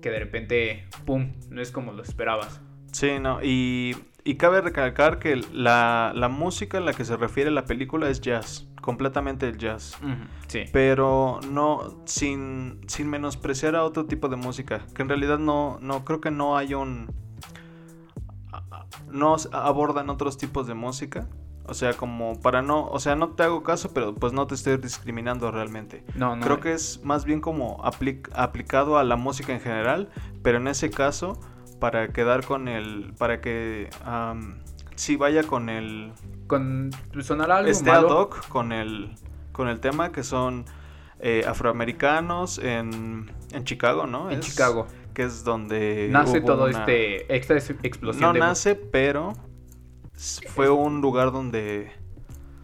que 0.01 0.09
de 0.09 0.19
repente, 0.19 0.88
¡pum!, 1.05 1.33
no 1.49 1.61
es 1.61 1.71
como 1.71 1.91
lo 1.91 2.03
esperabas. 2.03 2.61
Sí, 2.91 3.19
no, 3.19 3.43
y, 3.43 3.95
y 4.23 4.35
cabe 4.35 4.61
recalcar 4.61 5.19
que 5.19 5.41
la, 5.53 6.11
la 6.15 6.29
música 6.29 6.77
a 6.79 6.81
la 6.81 6.93
que 6.93 7.05
se 7.05 7.17
refiere 7.17 7.51
la 7.51 7.65
película 7.65 8.09
es 8.09 8.21
jazz, 8.21 8.67
completamente 8.81 9.47
el 9.47 9.57
jazz. 9.57 9.97
Sí. 10.47 10.63
Pero 10.71 11.39
no, 11.51 12.01
sin, 12.05 12.81
sin 12.88 13.09
menospreciar 13.09 13.75
a 13.75 13.83
otro 13.83 14.05
tipo 14.05 14.27
de 14.29 14.38
música, 14.38 14.85
que 14.95 15.01
en 15.01 15.09
realidad 15.09 15.38
no, 15.38 15.77
no 15.81 16.03
creo 16.05 16.21
que 16.21 16.31
no 16.31 16.57
hay 16.57 16.73
un... 16.73 17.11
No 19.11 19.35
abordan 19.51 20.09
otros 20.09 20.38
tipos 20.38 20.67
de 20.67 20.75
música. 20.75 21.27
O 21.69 21.73
sea, 21.73 21.93
como 21.93 22.39
para 22.41 22.61
no, 22.61 22.88
o 22.88 22.99
sea, 22.99 23.15
no 23.15 23.29
te 23.29 23.43
hago 23.43 23.61
caso, 23.63 23.91
pero 23.93 24.15
pues 24.15 24.33
no 24.33 24.47
te 24.47 24.55
estoy 24.55 24.77
discriminando 24.77 25.51
realmente. 25.51 26.03
No, 26.15 26.35
no. 26.35 26.43
Creo 26.43 26.59
que 26.59 26.73
es 26.73 27.01
más 27.03 27.25
bien 27.25 27.41
como 27.41 27.77
apli- 27.83 28.27
aplicado 28.33 28.97
a 28.97 29.03
la 29.03 29.15
música 29.15 29.53
en 29.53 29.59
general, 29.61 30.09
pero 30.41 30.57
en 30.57 30.67
ese 30.67 30.89
caso, 30.89 31.39
para 31.79 32.09
quedar 32.09 32.43
con 32.45 32.67
el, 32.67 33.13
para 33.17 33.39
que 33.39 33.89
am, 34.03 34.59
sí 34.95 35.15
vaya 35.15 35.43
con 35.43 35.69
el, 35.69 36.11
Con 36.47 36.89
sonará 37.21 37.57
algo 37.57 37.69
esté 37.71 37.91
malo. 37.91 38.09
ad 38.09 38.15
hoc 38.15 38.47
con 38.47 38.71
el, 38.71 39.15
con 39.51 39.67
el 39.67 39.79
tema 39.79 40.11
que 40.11 40.23
son 40.23 40.65
eh, 41.19 41.43
afroamericanos 41.47 42.57
en, 42.59 43.31
en 43.51 43.63
Chicago, 43.63 44.07
¿no? 44.07 44.31
En 44.31 44.39
Es- 44.39 44.45
Chicago. 44.47 44.88
Que 45.13 45.23
es 45.23 45.43
donde 45.43 46.07
Nace 46.11 46.38
hubo 46.39 46.45
todo 46.47 46.65
una- 46.65 46.79
este 46.79 47.35
esta 47.35 47.55
es- 47.55 47.71
explosión 47.83 48.21
No 48.21 48.33
de 48.33 48.39
nace, 48.39 48.75
pero 48.75 49.33
fue 50.49 50.69
un 50.69 51.01
lugar 51.01 51.31
donde 51.31 51.91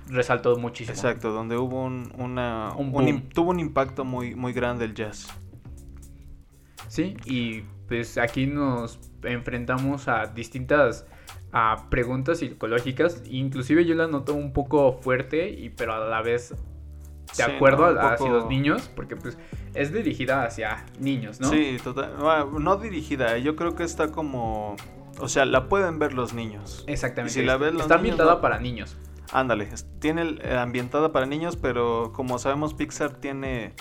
resaltó 0.07 0.55
muchísimo. 0.57 0.93
Exacto, 0.93 1.31
donde 1.31 1.57
hubo 1.57 1.83
un, 1.83 2.12
una, 2.17 2.71
Un 2.77 2.91
boom. 2.91 3.29
tuvo 3.33 3.51
un 3.51 3.59
impacto 3.59 4.03
muy, 4.05 4.35
muy 4.35 4.53
grande 4.53 4.85
el 4.85 4.93
jazz. 4.93 5.27
Sí, 6.88 7.17
y 7.25 7.62
pues 7.88 8.17
aquí 8.17 8.45
nos 8.47 9.00
enfrentamos 9.24 10.07
a 10.07 10.27
distintas 10.27 11.05
a 11.51 11.88
preguntas 11.89 12.39
psicológicas, 12.39 13.24
inclusive 13.29 13.85
yo 13.85 13.95
la 13.95 14.07
noto 14.07 14.33
un 14.33 14.51
poco 14.51 14.93
fuerte 15.01 15.50
y 15.50 15.69
pero 15.69 15.93
a 15.93 16.00
la 16.00 16.21
vez 16.21 16.50
de 16.50 16.57
Sí, 17.31 17.41
acuerdo 17.43 17.85
¿no? 17.85 17.91
Un 17.93 17.97
a- 18.00 18.13
hacia 18.13 18.17
poco- 18.27 18.29
los 18.39 18.47
niños, 18.50 18.89
porque 18.95 19.15
pues 19.15 19.38
es 19.74 19.93
dirigida 19.93 20.43
hacia 20.43 20.85
niños, 21.00 21.39
¿no? 21.39 21.50
Sí, 21.50 21.77
total. 21.83 22.13
bueno, 22.19 22.59
no 22.59 22.75
dirigida, 22.77 23.38
yo 23.38 23.55
creo 23.55 23.75
que 23.75 23.83
está 23.83 24.12
como. 24.12 24.75
O 25.19 25.27
sea, 25.29 25.45
la 25.45 25.69
pueden 25.69 25.98
ver 26.00 26.13
los 26.13 26.34
niños. 26.34 26.84
Exactamente. 26.88 27.39
Y 27.39 27.41
si 27.41 27.48
la 27.48 27.57
ves 27.57 27.74
los 27.74 27.84
Está 27.84 27.95
niños, 27.95 28.12
ambientada 28.12 28.36
no- 28.36 28.41
para 28.41 28.60
niños. 28.60 28.98
Ándale, 29.34 29.69
tiene 30.00 30.22
el- 30.22 30.41
eh, 30.43 30.55
ambientada 30.57 31.12
para 31.12 31.25
niños, 31.25 31.55
pero 31.57 32.12
como 32.13 32.38
sabemos, 32.39 32.74
Pixar 32.74 33.13
tiene. 33.13 33.74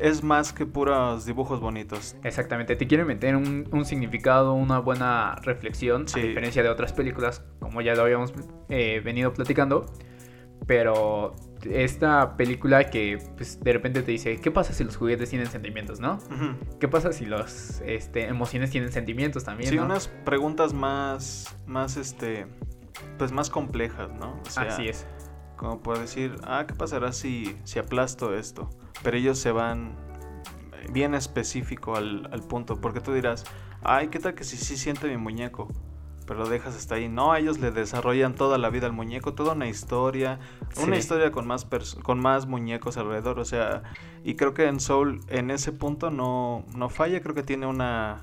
Es 0.00 0.24
más 0.24 0.52
que 0.52 0.66
puros 0.66 1.26
dibujos 1.26 1.60
bonitos. 1.60 2.16
Exactamente, 2.24 2.74
te 2.76 2.86
quiere 2.88 3.04
meter 3.04 3.36
un, 3.36 3.68
un 3.70 3.84
significado, 3.84 4.52
una 4.54 4.78
buena 4.80 5.36
reflexión, 5.42 6.08
Sí. 6.08 6.18
a 6.18 6.22
diferencia 6.24 6.62
de 6.62 6.70
otras 6.70 6.92
películas, 6.92 7.44
como 7.60 7.82
ya 7.82 7.94
lo 7.94 8.02
habíamos 8.02 8.32
eh, 8.68 9.00
venido 9.04 9.32
platicando. 9.32 9.86
Pero 10.66 11.34
esta 11.70 12.36
película 12.36 12.84
que 12.90 13.18
pues, 13.36 13.60
de 13.60 13.72
repente 13.72 14.02
te 14.02 14.10
dice, 14.12 14.38
¿qué 14.40 14.50
pasa 14.50 14.72
si 14.72 14.84
los 14.84 14.96
juguetes 14.96 15.30
tienen 15.30 15.48
sentimientos, 15.48 16.00
no? 16.00 16.18
¿Qué 16.80 16.88
pasa 16.88 17.12
si 17.12 17.26
las 17.26 17.82
este, 17.86 18.26
emociones 18.26 18.70
tienen 18.70 18.92
sentimientos 18.92 19.44
también, 19.44 19.70
Sí, 19.70 19.76
no? 19.76 19.84
unas 19.84 20.08
preguntas 20.08 20.72
más. 20.74 21.56
Más 21.66 21.96
este. 21.96 22.46
Pues 23.18 23.32
más 23.32 23.50
complejas, 23.50 24.10
¿no? 24.12 24.40
O 24.46 24.50
sea, 24.50 24.64
Así 24.64 24.88
es. 24.88 25.06
Como 25.56 25.82
por 25.82 25.98
decir, 25.98 26.34
ah, 26.44 26.64
¿qué 26.66 26.74
pasará 26.74 27.12
si, 27.12 27.56
si 27.64 27.78
aplasto 27.78 28.34
esto? 28.34 28.68
Pero 29.02 29.16
ellos 29.16 29.38
se 29.38 29.52
van 29.52 29.96
bien 30.92 31.14
específico 31.14 31.94
al, 31.96 32.28
al 32.32 32.42
punto, 32.42 32.80
porque 32.80 33.00
tú 33.00 33.12
dirás, 33.12 33.44
ay, 33.82 34.08
¿qué 34.08 34.18
tal 34.18 34.34
que 34.34 34.44
si 34.44 34.56
sí 34.56 34.76
siente 34.76 35.08
mi 35.08 35.16
muñeco? 35.16 35.68
Pero 36.32 36.44
lo 36.44 36.48
dejas 36.48 36.74
hasta 36.74 36.94
ahí. 36.94 37.10
No, 37.10 37.36
ellos 37.36 37.58
le 37.58 37.70
desarrollan 37.70 38.34
toda 38.34 38.56
la 38.56 38.70
vida 38.70 38.86
al 38.86 38.94
muñeco, 38.94 39.34
toda 39.34 39.52
una 39.52 39.68
historia, 39.68 40.38
una 40.82 40.96
historia 40.96 41.30
con 41.30 41.46
más, 41.46 41.66
con 42.02 42.20
más 42.20 42.46
muñecos 42.46 42.96
alrededor, 42.96 43.38
o 43.38 43.44
sea, 43.44 43.82
y 44.24 44.34
creo 44.34 44.54
que 44.54 44.66
en 44.66 44.80
Soul 44.80 45.20
en 45.28 45.50
ese 45.50 45.72
punto 45.72 46.10
no, 46.10 46.64
no 46.74 46.88
falla, 46.88 47.20
creo 47.20 47.34
que 47.34 47.42
tiene 47.42 47.66
una... 47.66 48.20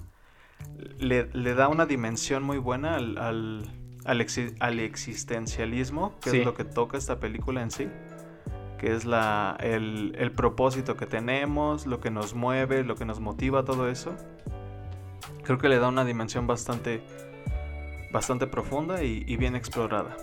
Le, 0.98 1.30
le 1.34 1.54
da 1.54 1.68
una 1.68 1.86
dimensión 1.86 2.42
muy 2.42 2.58
buena 2.58 2.96
al, 2.96 3.20
al, 3.20 3.72
al, 4.06 4.22
exi- 4.22 4.56
al 4.60 4.80
existencialismo, 4.80 6.16
que 6.20 6.32
Sí. 6.32 6.40
es 6.40 6.46
lo 6.46 6.56
que 6.56 6.66
toca 6.66 6.98
esta 6.98 7.20
película 7.20 7.62
en 7.62 7.70
sí, 7.70 7.90
que 8.80 8.96
es 8.96 9.06
la, 9.06 9.56
el, 9.60 10.16
el 10.18 10.32
propósito 10.32 10.98
que 10.98 11.06
tenemos, 11.06 11.86
lo 11.86 12.00
que 12.00 12.10
nos 12.10 12.34
mueve, 12.34 12.84
lo 12.84 12.96
que 12.96 13.06
nos 13.06 13.20
motiva, 13.20 13.66
todo 13.66 13.88
eso. 13.88 14.16
Creo 15.44 15.60
que 15.60 15.70
le 15.70 15.78
da 15.78 15.90
una 15.90 16.06
dimensión 16.06 16.48
bastante, 16.48 17.04
bastante 18.12 18.48
profunda 18.48 19.04
y, 19.04 19.24
y 19.28 19.38
bien 19.38 19.56
explorada. 19.56 20.16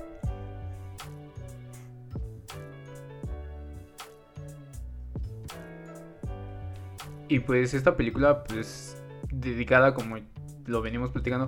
Y 7.28 7.40
pues 7.40 7.74
esta 7.74 7.96
película, 7.96 8.44
pues, 8.44 9.02
dedicada, 9.30 9.94
como 9.94 10.16
lo 10.66 10.82
venimos 10.82 11.10
platicando, 11.10 11.46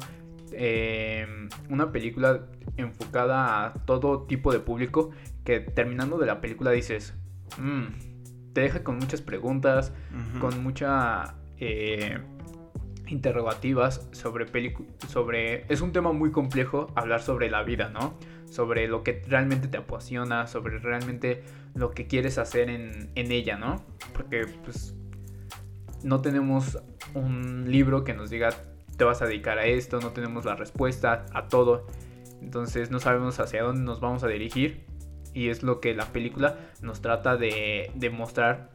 eh, 0.52 1.26
una 1.68 1.92
película 1.92 2.46
enfocada 2.76 3.66
a 3.66 3.72
todo 3.84 4.22
tipo 4.22 4.52
de 4.52 4.60
público, 4.60 5.10
que 5.44 5.60
terminando 5.60 6.18
de 6.18 6.26
la 6.26 6.40
película 6.40 6.70
dices, 6.72 7.14
"Mm", 7.58 8.52
te 8.52 8.60
deja 8.62 8.82
con 8.82 8.98
muchas 8.98 9.22
preguntas, 9.22 9.92
con 10.40 10.62
mucha 10.62 11.34
eh, 11.60 12.18
interrogativas 13.08 14.08
sobre 14.12 14.46
sobre 15.08 15.64
es 15.72 15.80
un 15.80 15.92
tema 15.92 16.12
muy 16.12 16.30
complejo 16.30 16.92
hablar 16.94 17.22
sobre 17.22 17.50
la 17.50 17.62
vida 17.62 17.88
no 17.88 18.14
sobre 18.46 18.88
lo 18.88 19.02
que 19.02 19.22
realmente 19.26 19.68
te 19.68 19.78
apasiona 19.78 20.46
sobre 20.46 20.78
realmente 20.78 21.42
lo 21.74 21.90
que 21.90 22.06
quieres 22.06 22.38
hacer 22.38 22.70
en, 22.70 23.10
en 23.14 23.32
ella 23.32 23.56
no 23.56 23.84
porque 24.14 24.46
pues 24.64 24.94
no 26.02 26.20
tenemos 26.20 26.78
un 27.14 27.70
libro 27.70 28.04
que 28.04 28.14
nos 28.14 28.30
diga 28.30 28.50
te 28.96 29.04
vas 29.04 29.22
a 29.22 29.26
dedicar 29.26 29.58
a 29.58 29.64
esto 29.64 30.00
no 30.00 30.10
tenemos 30.10 30.44
la 30.44 30.56
respuesta 30.56 31.24
a 31.32 31.48
todo. 31.48 31.86
Entonces 32.42 32.90
no 32.90 33.00
sabemos 33.00 33.40
hacia 33.40 33.62
dónde 33.62 33.82
nos 33.82 34.00
vamos 34.00 34.22
a 34.24 34.28
dirigir 34.28 34.84
y 35.32 35.48
es 35.48 35.62
lo 35.62 35.80
que 35.80 35.94
la 35.94 36.06
película 36.12 36.58
nos 36.82 37.00
trata 37.00 37.36
de, 37.36 37.90
de 37.94 38.10
mostrar 38.10 38.70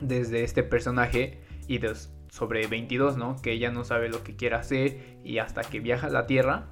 desde 0.00 0.42
este 0.44 0.62
personaje 0.62 1.40
y 1.68 1.78
de, 1.78 1.94
sobre 2.30 2.66
22, 2.66 3.16
¿no? 3.16 3.36
Que 3.42 3.52
ella 3.52 3.70
no 3.70 3.84
sabe 3.84 4.08
lo 4.08 4.22
que 4.22 4.36
quiere 4.36 4.56
hacer 4.56 5.18
y 5.24 5.38
hasta 5.38 5.62
que 5.62 5.80
viaja 5.80 6.06
a 6.06 6.10
la 6.10 6.26
Tierra, 6.26 6.68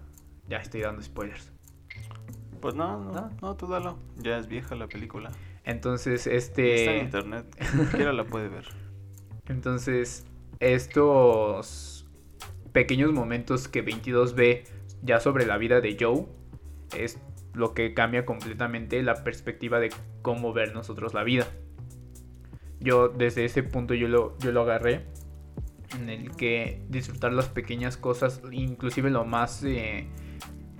ya 0.48 0.58
estoy 0.58 0.80
dando 0.80 1.02
spoilers. 1.02 1.52
Pues 2.60 2.74
no, 2.74 2.98
no, 2.98 3.12
¿No? 3.12 3.30
no, 3.42 3.56
tú 3.56 3.66
dalo. 3.66 3.98
Ya 4.16 4.38
es 4.38 4.48
vieja 4.48 4.74
la 4.74 4.88
película. 4.88 5.30
Entonces, 5.64 6.26
Está 6.26 6.62
en 6.62 6.66
este... 6.66 6.98
internet. 6.98 7.46
Cualquiera 7.76 8.12
la 8.12 8.24
puede 8.24 8.48
ver. 8.48 8.66
Entonces, 9.48 10.26
estos 10.60 12.06
pequeños 12.72 13.12
momentos 13.12 13.68
que 13.68 13.82
22 13.82 14.34
ve 14.34 14.64
ya 15.02 15.20
sobre 15.20 15.46
la 15.46 15.58
vida 15.58 15.80
de 15.80 15.96
Joe 15.98 16.26
es 16.96 17.18
lo 17.54 17.74
que 17.74 17.94
cambia 17.94 18.24
completamente 18.24 19.02
la 19.02 19.24
perspectiva 19.24 19.80
de 19.80 19.90
cómo 20.22 20.52
ver 20.52 20.74
nosotros 20.74 21.14
la 21.14 21.22
vida. 21.24 21.46
Yo 22.80 23.08
desde 23.08 23.44
ese 23.44 23.62
punto 23.62 23.94
yo 23.94 24.08
lo, 24.08 24.38
yo 24.38 24.52
lo 24.52 24.62
agarré 24.62 25.06
en 25.98 26.08
el 26.08 26.30
que 26.36 26.82
disfrutar 26.88 27.32
las 27.32 27.48
pequeñas 27.48 27.96
cosas, 27.96 28.40
inclusive 28.50 29.10
lo 29.10 29.24
más 29.24 29.62
eh, 29.64 30.06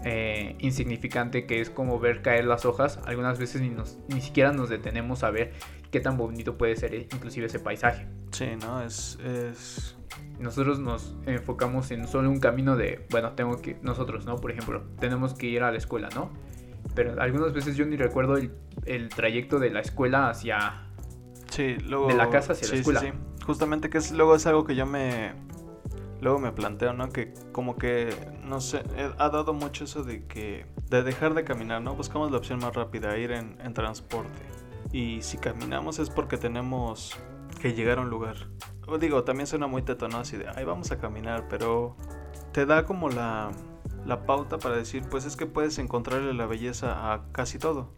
eh, 0.05 0.57
insignificante 0.61 1.47
que 1.47 1.61
es 1.61 1.71
como 1.71 1.99
ver 1.99 2.23
caer 2.23 2.45
las 2.45 2.65
hojas, 2.65 3.01
algunas 3.05 3.39
veces 3.39 3.61
ni, 3.61 3.71
nos, 3.71 3.99
ni 4.09 4.21
siquiera 4.21 4.53
nos 4.53 4.69
detenemos 4.69 5.25
a 5.25 5.31
ver 5.31 5.53
qué 5.91 6.01
tan 6.01 6.17
bonito 6.17 6.57
puede 6.57 6.77
ser 6.77 6.95
eh, 6.95 7.09
inclusive 7.13 7.47
ese 7.47 7.59
paisaje. 7.59 8.07
Sí, 8.31 8.47
no, 8.61 8.83
es, 8.83 9.19
es... 9.25 9.97
Nosotros 10.39 10.79
nos 10.79 11.17
enfocamos 11.27 11.91
en 11.91 12.07
solo 12.07 12.31
un 12.31 12.39
camino 12.39 12.77
de, 12.77 13.07
bueno, 13.11 13.33
tengo 13.33 13.61
que, 13.61 13.77
nosotros, 13.83 14.25
¿no? 14.25 14.37
Por 14.37 14.53
ejemplo, 14.53 14.85
tenemos 15.01 15.35
que 15.35 15.47
ir 15.47 15.63
a 15.63 15.73
la 15.73 15.79
escuela, 15.79 16.09
¿no? 16.15 16.31
Pero 16.95 17.21
algunas 17.21 17.53
veces 17.53 17.77
yo 17.77 17.85
ni 17.85 17.97
recuerdo 17.97 18.37
el, 18.37 18.53
el 18.87 19.09
trayecto 19.09 19.59
de 19.59 19.71
la 19.71 19.81
escuela 19.81 20.31
hacia... 20.31 20.87
Sí, 21.51 21.77
luego... 21.79 22.07
De 22.09 22.15
la 22.15 22.31
casa 22.31 22.53
hacia 22.53 22.69
la 22.69 22.71
sí, 22.71 22.77
sí, 22.77 22.81
escuela. 22.81 23.01
sí. 23.01 23.09
Justamente 23.49 23.89
que 23.89 23.97
es, 23.97 24.13
luego 24.13 24.35
es 24.35 24.47
algo 24.47 24.65
que 24.65 24.77
yo 24.77 24.85
me... 24.85 25.33
luego 26.21 26.39
me 26.39 26.53
planteo, 26.53 26.93
¿no? 26.93 27.09
Que 27.09 27.33
como 27.51 27.79
que, 27.79 28.15
no 28.45 28.61
sé, 28.61 28.83
eh, 28.95 29.11
ha 29.17 29.31
dado 29.31 29.55
mucho 29.55 29.85
eso 29.85 30.05
de 30.05 30.27
que, 30.27 30.67
de 30.91 31.03
dejar 31.03 31.33
de 31.33 31.45
caminar, 31.45 31.81
¿no? 31.81 31.95
Buscamos 31.95 32.31
la 32.31 32.37
opción 32.37 32.59
más 32.59 32.77
rápida, 32.77 33.17
ir 33.17 33.31
en, 33.31 33.73
transporte. 33.73 34.39
Y 34.93 35.23
si 35.23 35.39
caminamos 35.39 35.99
es 35.99 36.11
porque 36.11 36.37
tenemos 36.37 37.17
que 37.59 37.73
llegar 37.73 37.97
a 37.97 38.03
un 38.03 38.11
lugar. 38.11 38.37
O 38.87 38.99
digo, 38.99 39.25
también 39.25 39.47
suena 39.47 39.67
muy 39.67 39.81
teto, 39.81 40.09
¿no? 40.09 40.19
Así 40.19 40.39
vamos 40.67 40.91
a 40.91 40.99
caminar, 40.99 41.47
pero 41.49 41.97
te 42.53 42.67
da 42.67 42.85
como 42.85 43.09
la, 43.09 43.51
la 44.05 44.27
pauta 44.27 44.59
para 44.59 44.77
decir, 44.77 45.05
pues 45.11 45.25
es 45.25 45.37
que 45.37 45.47
puedes 45.47 45.79
encontrarle 45.79 46.35
la 46.35 46.45
belleza 46.45 47.15
a 47.15 47.33
casi 47.33 47.59
todo. 47.59 47.95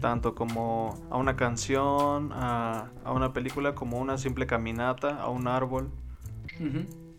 Tanto 0.00 0.34
como 0.34 1.06
a 1.10 1.16
una 1.16 1.36
canción, 1.36 2.30
a, 2.32 2.90
a 3.04 3.12
una 3.12 3.32
película, 3.32 3.74
como 3.74 3.98
una 3.98 4.18
simple 4.18 4.46
caminata, 4.46 5.20
a 5.20 5.28
un 5.28 5.48
árbol. 5.48 5.90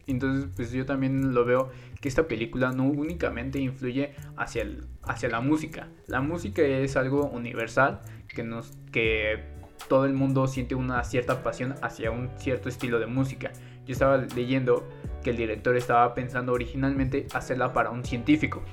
Entonces, 0.08 0.50
pues 0.56 0.72
yo 0.72 0.86
también 0.86 1.34
lo 1.34 1.44
veo 1.46 1.70
que 2.00 2.08
esta 2.08 2.28
película 2.28 2.72
no 2.72 2.86
únicamente 2.86 3.60
influye 3.60 4.16
hacia, 4.38 4.62
el, 4.62 4.86
hacia 5.04 5.30
la 5.30 5.42
música. 5.42 5.90
La 6.08 6.22
música 6.22 6.62
es 6.62 6.96
algo 6.96 7.26
universal 7.26 8.02
que 8.28 8.44
nos 8.44 8.72
que 8.92 9.44
todo 9.90 10.06
el 10.06 10.14
mundo 10.14 10.48
siente 10.48 10.76
una 10.76 11.04
cierta 11.04 11.44
pasión 11.44 11.76
hacia 11.82 12.12
un 12.12 12.30
cierto 12.38 12.70
estilo 12.70 13.00
de 13.00 13.08
música. 13.08 13.52
Yo 13.86 13.94
estaba 13.94 14.18
leyendo 14.18 14.88
que 15.24 15.32
el 15.32 15.38
director 15.38 15.76
estaba 15.76 16.14
pensando 16.14 16.54
originalmente 16.54 17.28
hacerla 17.34 17.74
para 17.74 17.90
un 17.90 18.04
científico. 18.04 18.64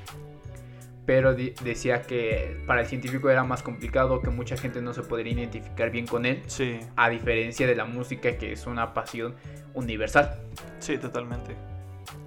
Pero 1.06 1.34
decía 1.34 2.02
que 2.02 2.56
para 2.66 2.80
el 2.80 2.87
científico 2.87 3.28
era 3.28 3.44
más 3.44 3.62
complicado, 3.62 4.20
que 4.23 4.30
mucha 4.30 4.56
gente 4.56 4.80
no 4.80 4.94
se 4.94 5.02
podría 5.02 5.32
identificar 5.34 5.90
bien 5.90 6.06
con 6.06 6.25
él, 6.25 6.42
Sí, 6.46 6.80
a 6.96 7.11
diferencia 7.11 7.66
de 7.66 7.75
la 7.75 7.84
música 7.84 8.38
que 8.38 8.52
es 8.52 8.66
una 8.66 8.94
pasión 8.94 9.34
universal. 9.75 10.34
sí, 10.78 10.96
totalmente. 10.99 11.54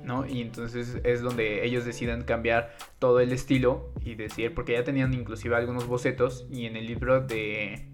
¿no? 0.04 0.26
Y 0.26 0.42
entonces 0.42 1.00
es 1.04 1.22
donde 1.22 1.66
ellos 1.66 1.84
deciden 1.84 2.24
cambiar 2.24 2.74
todo 2.98 3.20
el 3.20 3.34
estilo 3.34 3.92
y 4.06 4.16
decir, 4.16 4.54
porque 4.54 4.74
ya 4.74 4.84
tenían 4.84 5.14
inclusive 5.14 5.56
algunos 5.56 5.86
bocetos 5.86 6.48
y 6.50 6.66
en 6.66 6.78
el 6.78 6.88
libro 6.88 7.20
de, 7.22 7.90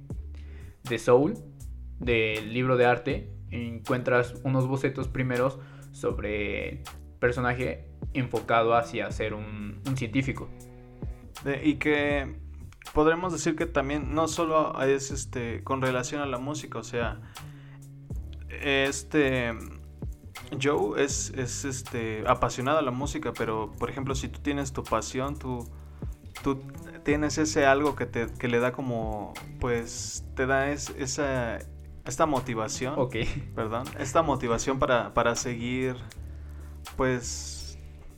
de 0.83 0.99
Soul, 0.99 1.33
del 1.99 2.53
libro 2.53 2.77
de 2.77 2.85
arte, 2.85 3.29
encuentras 3.49 4.35
unos 4.43 4.67
bocetos 4.67 5.07
primeros 5.07 5.57
sobre 5.91 6.83
personaje 7.19 7.89
enfocado 8.13 8.75
hacia 8.75 9.09
ser 9.11 9.33
un, 9.33 9.81
un 9.87 9.97
científico. 9.97 10.49
De- 11.43 11.61
y 11.67 11.75
que 11.75 12.35
podremos 12.93 13.33
decir 13.33 13.55
que 13.55 13.65
también 13.65 14.13
no 14.13 14.27
solo 14.27 14.81
es 14.83 15.11
este 15.11 15.63
con 15.63 15.81
relación 15.81 16.21
a 16.21 16.25
la 16.25 16.37
música, 16.37 16.79
o 16.79 16.83
sea, 16.83 17.19
este 18.49 19.53
Joe 20.61 21.03
es, 21.03 21.31
es 21.35 21.65
este 21.65 22.23
apasionado 22.27 22.77
a 22.77 22.81
la 22.81 22.91
música, 22.91 23.33
pero 23.33 23.71
por 23.79 23.89
ejemplo, 23.89 24.15
si 24.15 24.27
tú 24.27 24.39
tienes 24.41 24.71
tu 24.73 24.83
pasión, 24.83 25.37
tú, 25.37 25.67
tú 26.43 26.59
tienes 27.03 27.37
ese 27.37 27.65
algo 27.65 27.95
que 27.95 28.05
te 28.05 28.27
que 28.27 28.47
le 28.47 28.59
da 28.59 28.71
como 28.71 29.33
pues 29.59 30.23
te 30.35 30.45
da 30.45 30.69
es- 30.71 30.93
esa 30.97 31.59
esta 32.05 32.25
motivación, 32.25 32.95
Ok. 32.97 33.15
perdón, 33.55 33.85
esta 33.97 34.21
motivación 34.21 34.77
para, 34.77 35.13
para 35.13 35.35
seguir 35.35 35.95
pues 36.97 37.52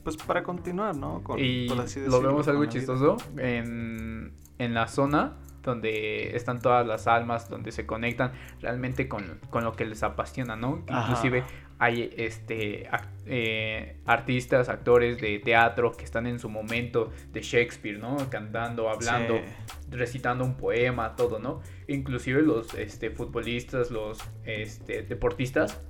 pues 0.06 0.16
para 0.16 0.44
continuar, 0.44 0.96
¿no? 0.96 1.20
Con- 1.24 1.36
Y 1.40 1.66
por 1.68 1.80
así 1.80 1.98
lo 2.06 2.22
vemos 2.22 2.46
algo 2.46 2.64
chistoso 2.66 3.16
en, 3.38 4.32
en 4.58 4.72
la 4.72 4.86
zona 4.86 5.34
donde 5.64 6.36
están 6.36 6.60
todas 6.60 6.86
las 6.86 7.08
almas, 7.08 7.50
donde 7.50 7.72
se 7.72 7.86
conectan 7.86 8.30
realmente 8.60 9.08
con, 9.08 9.40
con 9.50 9.64
lo 9.64 9.72
que 9.72 9.84
les 9.84 10.04
apasiona, 10.04 10.54
¿no? 10.54 10.84
Ajá. 10.88 11.00
Inclusive 11.10 11.42
hay 11.80 12.08
este 12.16 12.88
eh, 13.26 13.96
artistas, 14.06 14.68
actores 14.68 15.20
de 15.20 15.40
teatro 15.40 15.90
que 15.90 16.04
están 16.04 16.28
en 16.28 16.38
su 16.38 16.48
momento 16.48 17.10
de 17.32 17.42
Shakespeare, 17.42 17.98
¿no? 17.98 18.16
Cantando, 18.30 18.88
hablando, 18.88 19.34
Sí. 19.38 19.90
recitando 19.90 20.44
un 20.44 20.56
poema, 20.56 21.16
todo, 21.16 21.40
¿no? 21.40 21.62
Inclusive 21.88 22.42
los 22.42 22.72
este, 22.74 23.10
futbolistas, 23.10 23.90
los 23.90 24.20
este, 24.44 25.02
deportistas, 25.02 25.82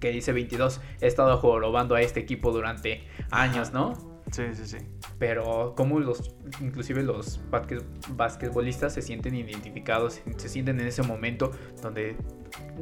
que 0.00 0.10
dice 0.10 0.32
22, 0.32 0.80
he 1.00 1.06
estado 1.06 1.36
jorobando 1.38 1.94
a 1.94 2.00
este 2.02 2.20
equipo 2.20 2.50
durante 2.52 3.02
años. 3.30 3.72
¿no? 3.72 3.92
Sí, 4.32 4.42
sí, 4.54 4.66
sí. 4.66 4.78
Pero 5.18 5.74
como 5.76 5.98
los, 6.00 6.34
inclusive 6.60 7.02
los 7.02 7.40
basque- 7.50 7.82
basquetbolistas 8.10 8.94
se 8.94 9.02
sienten 9.02 9.34
identificados, 9.34 10.20
se 10.36 10.48
sienten 10.48 10.80
en 10.80 10.86
ese 10.86 11.02
momento 11.02 11.50
donde 11.82 12.16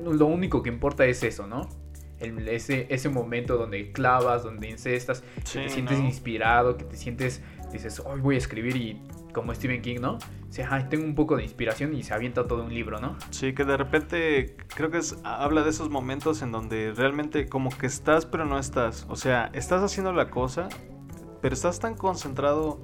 lo 0.02 0.26
único 0.26 0.62
que 0.62 0.68
importa 0.68 1.04
es 1.06 1.22
eso, 1.22 1.46
¿no? 1.46 1.68
El- 2.20 2.48
ese, 2.48 2.86
ese 2.90 3.08
momento 3.08 3.56
donde 3.56 3.92
clavas, 3.92 4.42
donde 4.42 4.68
incestas, 4.68 5.22
que 5.52 5.60
te 5.60 5.68
sientes 5.68 5.98
¿no? 5.98 6.04
inspirado, 6.04 6.76
que 6.76 6.84
te 6.84 6.96
sientes, 6.96 7.42
dices, 7.72 8.00
hoy 8.04 8.20
voy 8.20 8.34
a 8.34 8.38
escribir 8.38 8.76
y 8.76 9.00
como 9.38 9.54
Stephen 9.54 9.80
King, 9.82 10.00
¿no? 10.00 10.14
O 10.14 10.52
sea, 10.52 10.68
"Ay, 10.70 10.86
tengo 10.90 11.04
un 11.04 11.14
poco 11.14 11.36
de 11.36 11.42
inspiración 11.42 11.94
y 11.94 12.02
se 12.02 12.12
avienta 12.14 12.46
todo 12.46 12.64
un 12.64 12.72
libro, 12.74 13.00
¿no? 13.00 13.16
Sí, 13.30 13.52
que 13.54 13.64
de 13.64 13.76
repente 13.76 14.56
creo 14.74 14.90
que 14.90 14.98
es, 14.98 15.18
habla 15.24 15.62
de 15.62 15.70
esos 15.70 15.90
momentos 15.90 16.42
en 16.42 16.52
donde 16.52 16.92
realmente 16.96 17.48
como 17.48 17.70
que 17.70 17.86
estás 17.86 18.26
pero 18.26 18.44
no 18.44 18.58
estás. 18.58 19.06
O 19.08 19.16
sea, 19.16 19.50
estás 19.52 19.82
haciendo 19.82 20.12
la 20.12 20.30
cosa, 20.30 20.68
pero 21.40 21.54
estás 21.54 21.78
tan 21.80 21.94
concentrado, 21.94 22.80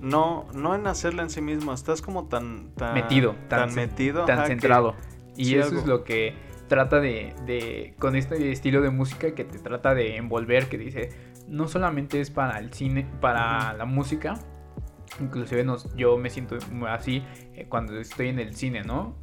no, 0.00 0.46
no 0.54 0.74
en 0.74 0.86
hacerla 0.86 1.22
en 1.22 1.30
sí 1.30 1.40
mismo, 1.40 1.72
estás 1.72 2.02
como 2.02 2.26
tan... 2.28 2.70
tan 2.74 2.94
Metido, 2.94 3.34
tan 3.48 3.66
tan, 3.66 3.74
metido. 3.74 4.24
Tan 4.24 4.38
ajá, 4.38 4.44
que- 4.46 4.52
centrado. 4.52 4.94
Y 5.36 5.44
sí, 5.46 5.54
eso 5.56 5.68
algo- 5.68 5.80
es 5.80 5.86
lo 5.86 6.04
que 6.04 6.34
trata 6.68 7.00
de, 7.00 7.34
de, 7.46 7.94
con 7.98 8.14
este 8.16 8.50
estilo 8.52 8.80
de 8.82 8.90
música 8.90 9.34
que 9.34 9.44
te 9.44 9.58
trata 9.58 9.94
de 9.94 10.16
envolver, 10.16 10.68
que 10.68 10.76
dice, 10.78 11.10
no 11.48 11.66
solamente 11.68 12.20
es 12.20 12.30
para 12.30 12.58
el 12.58 12.72
cine, 12.74 13.06
para 13.20 13.72
la 13.72 13.84
música, 13.86 14.34
inclusive 15.20 15.64
nos, 15.64 15.94
yo 15.96 16.16
me 16.18 16.30
siento 16.30 16.56
así 16.88 17.22
eh, 17.54 17.66
cuando 17.68 17.98
estoy 17.98 18.28
en 18.28 18.38
el 18.38 18.54
cine, 18.54 18.82
¿no? 18.82 19.16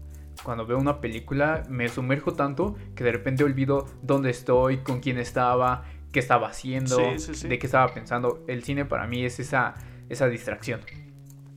Cuando 0.44 0.66
veo 0.66 0.78
una 0.78 1.00
película 1.02 1.64
me 1.70 1.88
sumerjo 1.88 2.34
tanto 2.34 2.76
que 2.96 3.04
de 3.04 3.12
repente 3.14 3.44
olvido 3.44 3.86
dónde 4.02 4.30
estoy, 4.30 4.78
con 4.80 5.00
quién 5.00 5.18
estaba, 5.18 5.84
qué 6.12 6.20
estaba 6.20 6.50
haciendo, 6.50 6.98
Sí, 6.98 7.20
sí, 7.20 7.36
sí. 7.36 7.48
de 7.48 7.58
qué 7.60 7.66
estaba 7.68 7.94
pensando. 7.94 8.44
El 8.48 8.64
cine 8.64 8.86
para 8.86 9.08
mí 9.08 9.24
es 9.24 9.40
esa, 9.40 9.76
esa 10.10 10.28
distracción. 10.28 10.82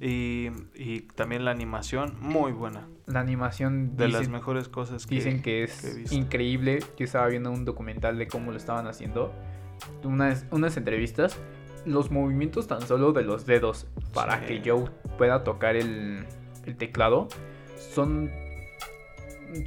Y, 0.01 0.51
y 0.77 1.01
también 1.17 1.45
la 1.45 1.51
animación, 1.51 2.15
muy 2.21 2.53
buena. 2.53 2.87
La 3.07 3.19
animación 3.21 3.97
De 3.97 4.07
dicen- 4.07 4.13
las 4.21 4.29
mejores 4.29 4.69
cosas 4.69 5.07
que 5.07 5.17
Dicen 5.17 5.39
que 5.39 5.43
que 5.43 5.63
es 5.65 5.97
visto. 5.97 6.15
increíble. 6.15 6.79
Yo 6.97 7.05
estaba 7.05 7.27
viendo 7.27 7.51
un 7.51 7.65
documental 7.65 8.17
de 8.17 8.29
cómo 8.29 8.53
lo 8.53 8.57
estaban 8.59 8.87
haciendo. 8.87 9.33
Unas, 10.05 10.47
unas 10.53 10.77
entrevistas. 10.77 11.37
Los 11.93 12.11
movimientos 12.11 12.67
tan 12.67 12.83
solo 12.83 13.13
de 13.13 13.23
los 13.23 13.47
dedos 13.47 13.87
para 14.15 14.41
Sí. 14.41 14.61
que 14.61 14.71
Joe 14.71 14.85
pueda 15.17 15.43
tocar 15.45 15.77
el, 15.77 16.25
el 16.67 16.77
teclado 16.77 17.29
son 17.95 18.31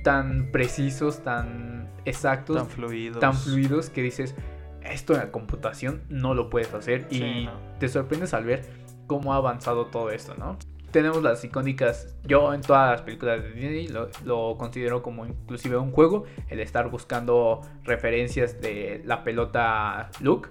tan 0.03 0.51
precisos, 0.51 1.23
tan 1.23 1.89
exactos, 2.05 2.55
tan 2.57 2.67
fluidos. 2.67 3.19
tan 3.19 3.34
fluidos 3.34 3.89
que 3.89 4.01
dices, 4.01 4.36
esto 4.84 5.13
en 5.13 5.19
la 5.19 5.31
computación 5.31 6.03
no 6.10 6.34
lo 6.34 6.49
puedes 6.49 6.73
hacer 6.73 7.07
Sí, 7.10 7.23
y 7.23 7.45
no. 7.45 7.53
te 7.79 7.88
sorprendes 7.88 8.34
al 8.34 8.45
ver 8.45 8.63
cómo 9.07 9.34
ha 9.34 9.38
avanzado 9.38 9.88
todo 9.88 10.12
esto, 10.12 10.36
¿no? 10.36 10.57
Tenemos 10.91 11.23
las 11.23 11.43
icónicas, 11.43 12.15
yo 12.25 12.54
en 12.54 12.62
todas 12.62 12.91
las 12.91 13.01
películas 13.01 13.41
de 13.43 13.51
Disney 13.54 13.88
lo, 13.88 14.10
lo 14.25 14.58
considero 14.58 15.01
como 15.01 15.25
inclusive 15.25 15.77
un 15.77 15.91
juego, 15.91 16.25
el 16.49 16.60
estar 16.60 16.89
buscando 16.89 17.62
referencias 17.84 18.60
de 18.62 19.01
la 19.06 19.23
pelota 19.23 20.10
Luke, 20.19 20.49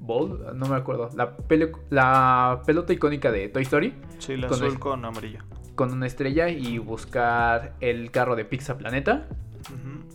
Ball, 0.00 0.56
no 0.58 0.66
me 0.66 0.76
acuerdo, 0.76 1.10
la, 1.14 1.36
pele- 1.36 1.72
la 1.90 2.62
pelota 2.64 2.92
icónica 2.92 3.30
de 3.30 3.48
Toy 3.48 3.62
Story 3.64 3.94
Sí, 4.18 4.36
la 4.36 4.48
con 4.48 4.62
azul 4.62 4.78
con 4.78 5.04
amarillo. 5.04 5.40
con 5.74 5.92
una 5.92 6.06
estrella 6.06 6.48
y 6.48 6.78
buscar 6.78 7.74
el 7.80 8.10
carro 8.10 8.34
de 8.36 8.44
Pizza 8.46 8.78
Planeta 8.78 9.28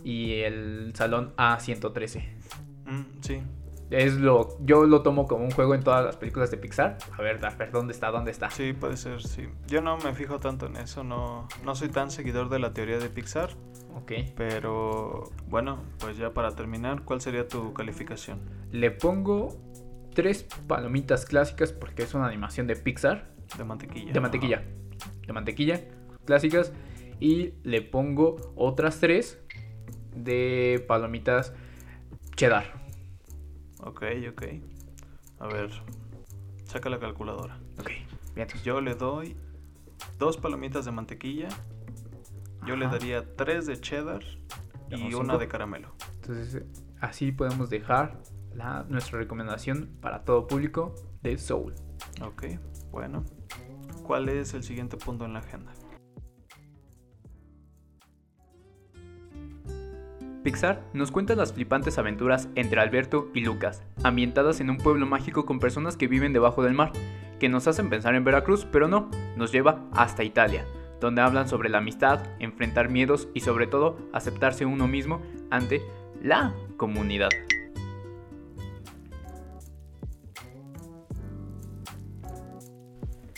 y 0.04 0.40
el 0.40 0.92
salón 0.94 1.32
A113. 1.36 2.22
Mm, 2.86 3.00
sí. 3.20 3.40
Es 3.90 4.14
lo, 4.14 4.58
yo 4.60 4.84
lo 4.84 5.02
tomo 5.02 5.26
como 5.26 5.44
un 5.44 5.50
juego 5.50 5.74
en 5.74 5.82
todas 5.82 6.04
las 6.04 6.16
películas 6.16 6.50
de 6.50 6.58
Pixar. 6.58 6.98
A 7.16 7.22
ver, 7.22 7.42
a 7.44 7.50
ver, 7.54 7.70
¿dónde 7.70 7.92
está? 7.92 8.10
¿Dónde 8.10 8.30
está? 8.30 8.50
Sí, 8.50 8.74
puede 8.74 8.96
ser, 8.98 9.22
sí. 9.22 9.48
Yo 9.66 9.80
no 9.80 9.96
me 9.98 10.12
fijo 10.12 10.40
tanto 10.40 10.66
en 10.66 10.76
eso, 10.76 11.04
no, 11.04 11.48
no 11.64 11.74
soy 11.74 11.88
tan 11.88 12.10
seguidor 12.10 12.50
de 12.50 12.58
la 12.58 12.74
teoría 12.74 12.98
de 12.98 13.08
Pixar, 13.08 13.50
Ok. 13.94 14.12
pero 14.36 15.24
bueno, 15.46 15.82
pues 15.98 16.18
ya 16.18 16.34
para 16.34 16.50
terminar, 16.54 17.02
¿cuál 17.04 17.20
sería 17.22 17.48
tu 17.48 17.72
calificación? 17.72 18.40
Le 18.72 18.90
pongo 18.90 19.56
tres 20.14 20.46
palomitas 20.66 21.24
clásicas 21.24 21.72
porque 21.72 22.02
es 22.02 22.12
una 22.12 22.26
animación 22.26 22.66
de 22.66 22.76
Pixar. 22.76 23.30
De 23.56 23.64
mantequilla. 23.64 24.12
De 24.12 24.20
mantequilla. 24.20 24.62
De 25.26 25.32
mantequilla. 25.32 25.80
Clásicas. 26.26 26.72
Y 27.20 27.54
le 27.62 27.82
pongo 27.82 28.52
otras 28.54 29.00
tres 29.00 29.40
de 30.14 30.84
palomitas 30.86 31.54
cheddar. 32.36 32.87
Ok, 33.80 34.02
ok. 34.30 34.42
A 35.40 35.46
ver, 35.46 35.70
saca 36.64 36.88
la 36.88 36.98
calculadora. 36.98 37.58
Ok. 37.78 37.90
Bien. 38.34 38.48
Yo 38.64 38.80
le 38.80 38.94
doy 38.94 39.36
dos 40.18 40.36
palomitas 40.36 40.84
de 40.84 40.92
mantequilla, 40.92 41.48
yo 42.66 42.76
le 42.76 42.86
daría 42.86 43.34
tres 43.36 43.66
de 43.66 43.80
cheddar 43.80 44.22
y 44.90 45.14
una 45.14 45.24
cinco. 45.24 45.38
de 45.38 45.48
caramelo. 45.48 45.94
Entonces, 46.16 46.62
así 47.00 47.32
podemos 47.32 47.70
dejar 47.70 48.20
la, 48.54 48.84
nuestra 48.88 49.18
recomendación 49.18 49.96
para 50.00 50.24
todo 50.24 50.46
público 50.46 50.94
de 51.22 51.38
Soul. 51.38 51.74
Ok, 52.22 52.44
bueno. 52.90 53.24
¿Cuál 54.02 54.28
es 54.28 54.54
el 54.54 54.62
siguiente 54.62 54.96
punto 54.96 55.24
en 55.24 55.34
la 55.34 55.40
agenda? 55.40 55.72
Pixar 60.42 60.82
nos 60.92 61.10
cuenta 61.10 61.34
las 61.34 61.52
flipantes 61.52 61.98
aventuras 61.98 62.48
entre 62.54 62.80
Alberto 62.80 63.28
y 63.34 63.40
Lucas, 63.40 63.82
ambientadas 64.02 64.60
en 64.60 64.70
un 64.70 64.78
pueblo 64.78 65.04
mágico 65.06 65.44
con 65.44 65.58
personas 65.58 65.96
que 65.96 66.06
viven 66.06 66.32
debajo 66.32 66.62
del 66.62 66.74
mar, 66.74 66.92
que 67.40 67.48
nos 67.48 67.66
hacen 67.66 67.90
pensar 67.90 68.14
en 68.14 68.24
Veracruz, 68.24 68.64
pero 68.70 68.88
no, 68.88 69.10
nos 69.36 69.52
lleva 69.52 69.84
hasta 69.92 70.24
Italia, 70.24 70.64
donde 71.00 71.22
hablan 71.22 71.48
sobre 71.48 71.68
la 71.68 71.78
amistad, 71.78 72.24
enfrentar 72.38 72.88
miedos 72.88 73.28
y 73.34 73.40
sobre 73.40 73.66
todo 73.66 73.98
aceptarse 74.12 74.64
uno 74.64 74.86
mismo 74.86 75.20
ante 75.50 75.82
la 76.22 76.54
comunidad. 76.76 77.30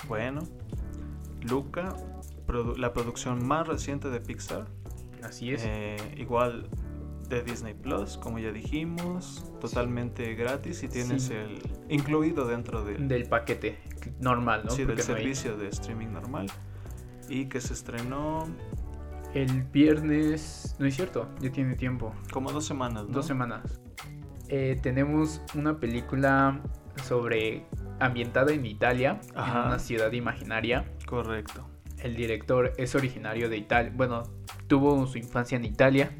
Bueno, 0.07 0.41
Luca, 1.43 1.95
produ- 2.47 2.77
la 2.77 2.93
producción 2.93 3.47
más 3.47 3.67
reciente 3.69 4.11
de 4.11 4.21
Pixar. 4.21 4.67
Así 5.23 5.53
es. 5.53 5.63
Eh, 5.65 5.97
igual 6.17 6.69
de 7.31 7.43
Disney 7.43 7.73
Plus, 7.75 8.19
como 8.19 8.39
ya 8.39 8.53
dijimos, 8.53 9.51
totalmente 9.61 10.35
gratis 10.35 10.83
y 10.83 10.89
tienes 10.89 11.23
Sí. 11.25 11.35
el 11.35 11.59
incluido 11.89 12.47
dentro 12.47 12.85
del, 12.85 13.09
del 13.09 13.27
paquete 13.29 13.79
normal, 14.21 14.63
¿no? 14.65 14.71
sí, 14.71 14.85
del 14.85 14.99
hay- 14.99 15.03
servicio 15.03 15.57
de 15.57 15.69
streaming 15.69 16.09
normal 16.09 16.47
y 17.29 17.47
que 17.47 17.61
se 17.61 17.73
estrenó 17.73 18.47
El 19.33 19.63
viernes, 19.63 20.75
no 20.81 20.87
es 20.87 20.97
cierto, 20.97 21.29
ya 21.41 21.51
tiene 21.53 21.77
tiempo, 21.77 22.13
como 22.33 22.51
dos 22.51 22.67
semanas, 22.67 23.05
¿no? 23.07 23.13
dos 23.13 23.27
semanas. 23.27 23.81
Eh, 24.49 24.77
tenemos 24.83 25.41
una 25.55 25.79
película 25.79 26.61
sobre 27.05 27.65
ambientada 28.01 28.53
en 28.53 28.67
Italia, 28.67 29.21
Ajá. 29.37 29.61
en 29.61 29.67
una 29.69 29.79
ciudad 29.79 30.11
imaginaria. 30.11 30.85
Correcto. 31.07 31.65
El 31.99 32.17
director 32.17 32.73
es 32.77 32.97
originario 32.97 33.49
de 33.49 33.57
Italia, 33.59 33.93
bueno, 33.95 34.25
tuvo 34.67 35.07
su 35.07 35.19
infancia 35.19 35.55
en 35.57 35.65
Italia, 35.65 36.11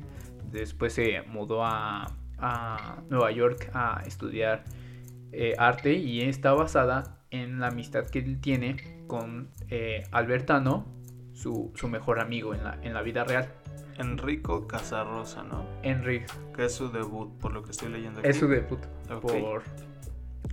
después 0.51 0.93
se 0.93 1.23
mudó 1.23 1.65
a, 1.65 2.07
a 2.39 3.03
Nueva 3.09 3.31
York 3.31 3.71
a 3.75 4.03
estudiar 4.07 4.65
eh, 5.33 5.55
arte 5.59 5.95
y 5.95 6.23
está 6.23 6.53
basada 6.53 7.19
en 7.31 7.61
la 7.61 7.69
amistad 7.69 8.07
que 8.07 8.19
él 8.21 8.41
tiene 8.41 9.05
con 9.07 9.51
eh, 9.69 10.03
Albertano, 10.11 10.87
su, 11.33 11.73
su 11.75 11.89
mejor 11.89 12.21
amigo 12.21 12.55
en 12.55 12.65
la, 12.65 12.79
en 12.83 12.93
la 12.95 13.03
vida 13.03 13.25
real. 13.25 13.49
Enrico 13.99 14.67
Casarrosa, 14.67 15.43
¿no? 15.43 15.65
Henry 15.83 16.25
Que 16.57 16.65
es 16.65 16.75
su 16.75 16.91
debut, 16.91 17.31
por 17.39 17.53
lo 17.53 17.63
que 17.63 17.71
estoy 17.73 17.91
leyendo 17.91 18.21
aquí. 18.21 18.29
es 18.31 18.39
su 18.39 18.49
debut 18.49 18.81
Ok. 19.11 19.21
por, 19.21 19.63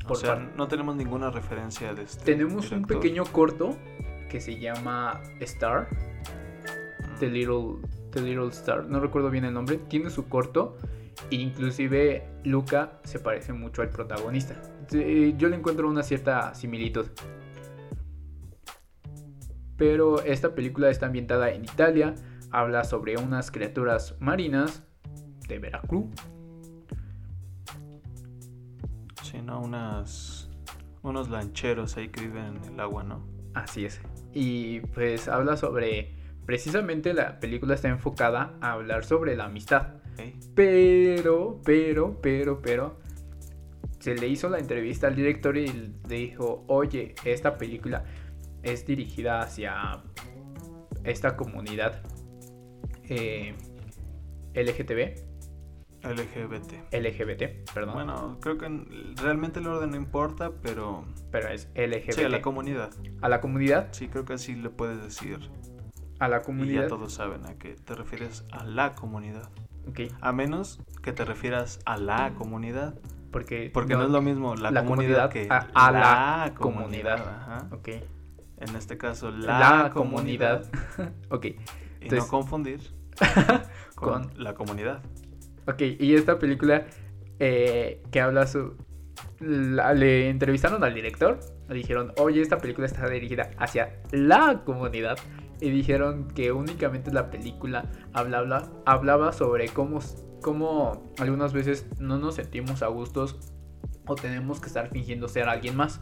O 0.03 0.07
por 0.07 0.17
sea, 0.17 0.35
no 0.35 0.67
tenemos 0.67 0.95
ninguna 0.97 1.31
referencia 1.31 1.93
de 1.93 2.03
este. 2.03 2.25
Tenemos 2.25 2.71
un 2.71 2.83
pequeño 2.85 3.23
corto 3.25 3.77
que 4.29 4.41
se 4.41 4.59
llama 4.59 5.21
Star, 5.39 5.87
Mm. 5.89 7.19
The 7.19 7.27
Little, 7.29 7.77
Little 8.21 8.49
Star, 8.49 8.85
no 8.85 8.99
recuerdo 8.99 9.29
bien 9.29 9.45
el 9.45 9.53
nombre, 9.53 9.77
tiene 9.77 10.09
su 10.09 10.27
corto 10.27 10.77
e 11.31 11.35
inclusive 11.35 12.27
Luca 12.43 12.99
se 13.03 13.19
parece 13.19 13.53
mucho 13.53 13.81
al 13.81 13.89
protagonista. 13.89 14.55
Yo 14.91 15.49
le 15.49 15.55
encuentro 15.55 15.89
una 15.89 16.03
cierta 16.03 16.53
similitud. 16.53 17.07
Pero 19.77 20.21
esta 20.21 20.55
película 20.55 20.89
está 20.89 21.05
ambientada 21.05 21.51
en 21.51 21.63
Italia, 21.63 22.15
habla 22.51 22.83
sobre 22.83 23.17
unas 23.17 23.51
criaturas 23.51 24.15
marinas 24.19 24.83
de 25.47 25.59
Veracruz. 25.59 26.05
Sí, 29.23 29.41
¿no? 29.41 29.61
Unas, 29.61 30.49
unos 31.03 31.29
lancheros 31.29 31.97
ahí 31.97 32.09
que 32.09 32.21
viven 32.21 32.57
en 32.63 32.73
el 32.73 32.79
agua, 32.79 33.03
¿no? 33.03 33.27
Así 33.53 33.85
es. 33.85 34.01
Y 34.33 34.79
pues 34.79 35.27
habla 35.27 35.57
sobre, 35.57 36.15
precisamente 36.47 37.13
la 37.13 37.39
película 37.39 37.75
está 37.75 37.89
enfocada 37.89 38.57
a 38.61 38.71
hablar 38.71 39.05
sobre 39.05 39.35
la 39.35 39.45
amistad. 39.45 39.97
Pero, 40.55 41.61
pero, 41.63 42.19
pero, 42.21 42.59
pero, 42.63 42.97
se 43.99 44.15
le 44.15 44.27
hizo 44.27 44.49
la 44.49 44.57
entrevista 44.57 45.05
al 45.07 45.15
director 45.15 45.55
y 45.57 45.67
le 46.07 46.15
dijo, 46.17 46.63
oye, 46.67 47.13
esta 47.23 47.57
película 47.59 48.03
es 48.63 48.85
dirigida 48.87 49.41
hacia 49.41 50.01
esta 51.03 51.35
comunidad 51.37 52.01
eh, 53.03 53.53
LGTB, 54.55 55.27
LGBT. 56.03 56.93
LGBT, 56.93 57.71
perdón, 57.73 57.93
Bueno, 57.93 58.37
creo 58.41 58.57
que 58.57 58.65
en- 58.65 59.15
realmente 59.17 59.59
el 59.59 59.67
orden 59.67 59.91
no 59.91 59.97
importa, 59.97 60.51
pero. 60.61 61.05
pero 61.31 61.49
es 61.49 61.69
LGBT. 61.75 62.11
Sí, 62.13 62.23
a 62.23 62.29
la 62.29 62.41
comunidad. 62.41 62.89
a 63.21 63.29
la 63.29 63.39
comunidad, 63.41 63.89
Sí, 63.91 64.07
creo 64.07 64.25
que 64.25 64.33
así 64.33 64.55
le 64.55 64.69
puedes 64.69 65.01
decir. 65.03 65.39
A 66.19 66.27
la 66.27 66.37
Y 66.37 66.39
ya 66.39 66.45
comunidad, 66.45 66.87
todos 66.87 67.13
saben 67.13 67.45
a 67.45 67.55
qué 67.55 67.75
te 67.75 67.93
refieres 67.95 68.45
a 68.51 68.63
la 68.65 68.93
comunidad. 68.95 69.49
ok, 69.87 70.01
A 70.21 70.31
menos 70.31 70.79
que 71.03 71.13
te 71.13 71.25
refieras 71.25 71.79
a 71.85 71.97
la 71.97 72.33
comunidad. 72.35 72.95
porque, 73.31 73.69
Porque 73.73 73.93
no, 73.95 74.03
es 74.03 74.09
lo 74.09 74.21
mismo 74.21 74.55
la, 74.55 74.71
la 74.71 74.83
comunidad, 74.83 75.29
comunidad 75.29 75.29
que 75.29 75.47
a- 75.49 75.67
a 75.87 75.91
la 75.91 76.53
comunidad. 76.55 77.17
comunidad. 77.17 77.41
Ajá. 77.41 77.67
ok, 77.75 77.87
En 78.59 78.75
este 78.75 78.97
caso, 78.97 79.29
la, 79.31 79.59
la, 79.59 79.89
comunidad. 79.93 80.63
comunidad, 80.63 81.13
ok, 81.29 81.45
Y 81.45 81.55
Entonces- 82.01 82.19
no 82.19 82.27
confundir 82.27 82.79
con, 83.95 84.23
Con- 84.29 84.43
la 84.43 84.53
comunidad. 84.55 85.01
Ok, 85.67 85.81
y 85.99 86.15
esta 86.15 86.39
película 86.39 86.85
eh, 87.39 88.01
que 88.11 88.21
habla 88.21 88.47
su... 88.47 88.75
la- 89.39 89.93
le 89.93 90.29
entrevistaron 90.29 90.83
al 90.83 90.93
director, 90.95 91.39
le 91.67 91.75
dijeron, 91.75 92.13
oye, 92.17 92.41
esta 92.41 92.57
película 92.57 92.87
está 92.87 93.07
dirigida 93.09 93.51
hacia 93.57 93.97
la 94.11 94.61
comunidad. 94.65 95.17
Y 95.59 95.69
dijeron 95.69 96.27
que 96.27 96.51
únicamente 96.51 97.11
la 97.11 97.29
película 97.29 97.89
hablaba, 98.13 98.69
hablaba 98.85 99.33
sobre 99.33 99.69
cómo, 99.69 99.99
cómo 100.41 101.03
algunas 101.17 101.53
veces 101.53 101.87
no 101.99 102.17
nos 102.17 102.35
sentimos 102.35 102.83
a 102.83 102.87
gustos 102.87 103.53
o 104.05 104.15
tenemos 104.15 104.59
que 104.59 104.67
estar 104.67 104.89
fingiendo 104.89 105.27
ser 105.27 105.49
alguien 105.49 105.75
más. 105.75 106.01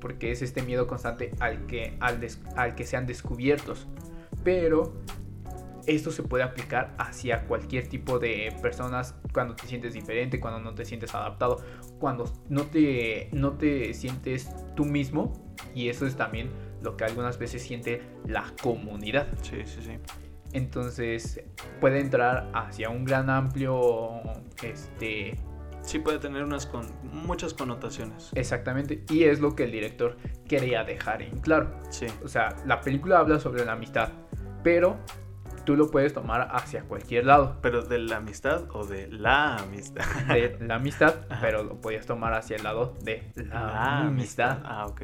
Porque 0.00 0.30
es 0.30 0.42
este 0.42 0.62
miedo 0.62 0.86
constante 0.86 1.32
al 1.40 1.66
que, 1.66 1.96
al 2.00 2.74
que 2.74 2.86
sean 2.86 3.06
descubiertos. 3.06 3.88
Pero 4.44 4.92
esto 5.88 6.10
se 6.10 6.22
puede 6.22 6.44
aplicar 6.44 6.94
hacia 6.98 7.46
cualquier 7.46 7.88
tipo 7.88 8.18
de 8.18 8.54
personas 8.60 9.14
cuando 9.32 9.56
te 9.56 9.66
sientes 9.66 9.94
diferente, 9.94 10.38
cuando 10.38 10.60
no 10.60 10.74
te 10.74 10.84
sientes 10.84 11.14
adaptado, 11.14 11.64
cuando 11.98 12.30
no 12.48 12.64
te, 12.64 13.30
no 13.32 13.52
te 13.52 13.94
sientes 13.94 14.50
tú 14.76 14.84
mismo. 14.84 15.32
Y 15.74 15.88
eso 15.88 16.06
es 16.06 16.14
también 16.14 16.50
lo 16.82 16.96
que 16.96 17.04
algunas 17.04 17.38
veces 17.38 17.62
siente 17.62 18.02
la 18.26 18.44
comunidad. 18.62 19.26
Sí, 19.42 19.62
sí, 19.64 19.82
sí. 19.82 19.98
Entonces 20.52 21.42
puede 21.80 22.00
entrar 22.00 22.50
hacia 22.54 22.88
un 22.88 23.04
gran 23.04 23.28
amplio, 23.30 24.20
este, 24.62 25.36
Sí 25.82 26.00
puede 26.00 26.18
tener 26.18 26.42
unas 26.44 26.66
con 26.66 26.86
muchas 27.02 27.54
connotaciones. 27.54 28.30
exactamente. 28.34 29.04
Y 29.08 29.24
es 29.24 29.40
lo 29.40 29.54
que 29.54 29.64
el 29.64 29.72
director 29.72 30.16
quería 30.46 30.84
dejar 30.84 31.22
en 31.22 31.38
claro. 31.38 31.70
Sí. 31.90 32.06
O 32.22 32.28
sea, 32.28 32.54
la 32.66 32.80
película 32.80 33.18
habla 33.18 33.40
sobre 33.40 33.64
la 33.64 33.72
amistad, 33.72 34.10
pero 34.62 34.98
tú 35.64 35.76
lo 35.76 35.90
puedes 35.90 36.12
tomar 36.12 36.48
hacia 36.52 36.82
cualquier 36.82 37.26
lado. 37.26 37.56
Pero 37.62 37.82
de 37.82 37.98
la 38.00 38.16
amistad 38.16 38.64
o 38.72 38.84
de 38.84 39.08
la 39.08 39.56
amistad. 39.56 40.04
de 40.28 40.58
la 40.66 40.74
amistad, 40.74 41.14
Ajá. 41.30 41.40
pero 41.40 41.62
lo 41.62 41.80
podías 41.80 42.04
tomar 42.06 42.34
hacia 42.34 42.56
el 42.56 42.64
lado 42.64 42.94
de 43.02 43.22
la, 43.36 43.44
La 43.44 43.98
amistad. 44.00 44.60
Ah, 44.64 44.86
ok. 44.86 45.02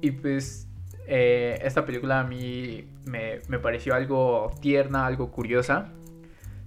Y 0.00 0.10
pues 0.12 0.66
eh, 1.06 1.58
esta 1.62 1.84
película 1.84 2.20
a 2.20 2.24
mí 2.24 2.88
me, 3.04 3.40
me 3.48 3.58
pareció 3.58 3.94
algo 3.94 4.52
tierna, 4.60 5.06
algo 5.06 5.30
curiosa. 5.30 5.92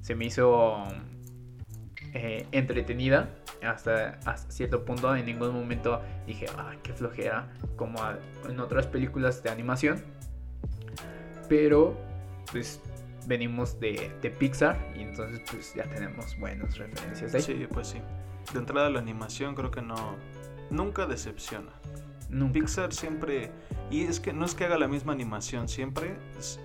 Se 0.02 0.16
me 0.16 0.26
hizo 0.26 0.86
eh, 2.14 2.48
entretenida 2.52 3.30
hasta, 3.64 4.20
hasta 4.26 4.52
cierto 4.52 4.86
punto. 4.86 5.16
En 5.16 5.26
ningún 5.26 5.54
momento 5.54 6.02
dije, 6.26 6.46
ah, 6.58 6.74
qué 6.84 6.94
flojera, 6.94 7.50
como 7.76 8.00
en 8.48 8.60
otras 8.60 8.88
películas 8.88 9.44
de 9.44 9.50
animación. 9.50 10.04
Pero 11.50 11.98
pues 12.52 12.82
venimos 13.26 13.80
de, 13.80 14.12
de 14.22 14.30
Pixar 14.30 14.78
y 14.96 15.02
entonces 15.02 15.42
pues 15.52 15.74
ya 15.76 15.84
tenemos 15.84 16.38
buenas 16.40 16.78
referencias 16.78 17.34
ahí. 17.36 17.42
Sí, 17.42 17.68
pues 17.72 17.88
sí. 17.88 18.02
De 18.54 18.60
entrada 18.60 18.90
la 18.90 19.00
animación 19.00 19.56
creo 19.56 19.72
que 19.72 19.82
no... 19.82 20.16
Nunca 20.70 21.06
decepciona. 21.06 21.72
Nunca. 22.30 22.54
Pixar 22.54 22.94
siempre... 22.94 23.52
Y 23.90 24.02
es 24.02 24.20
que 24.20 24.34
no 24.34 24.44
es 24.46 24.54
que 24.54 24.66
haga 24.66 24.78
la 24.78 24.88
misma 24.88 25.14
animación 25.14 25.68
siempre, 25.70 26.18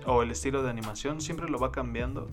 o 0.05 0.23
el 0.23 0.31
estilo 0.31 0.61
de 0.61 0.69
animación, 0.69 1.21
siempre 1.21 1.49
lo 1.49 1.57
va 1.57 1.71
cambiando, 1.71 2.27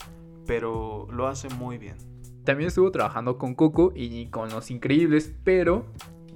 pero 0.46 1.06
lo 1.12 1.28
hace 1.28 1.48
muy 1.48 1.78
bien. 1.78 1.96
También 2.44 2.68
estuvo 2.68 2.90
trabajando 2.90 3.38
con 3.38 3.54
Coco 3.54 3.92
y 3.94 4.26
con 4.30 4.48
Los 4.50 4.70
Increíbles, 4.72 5.32
pero 5.44 5.86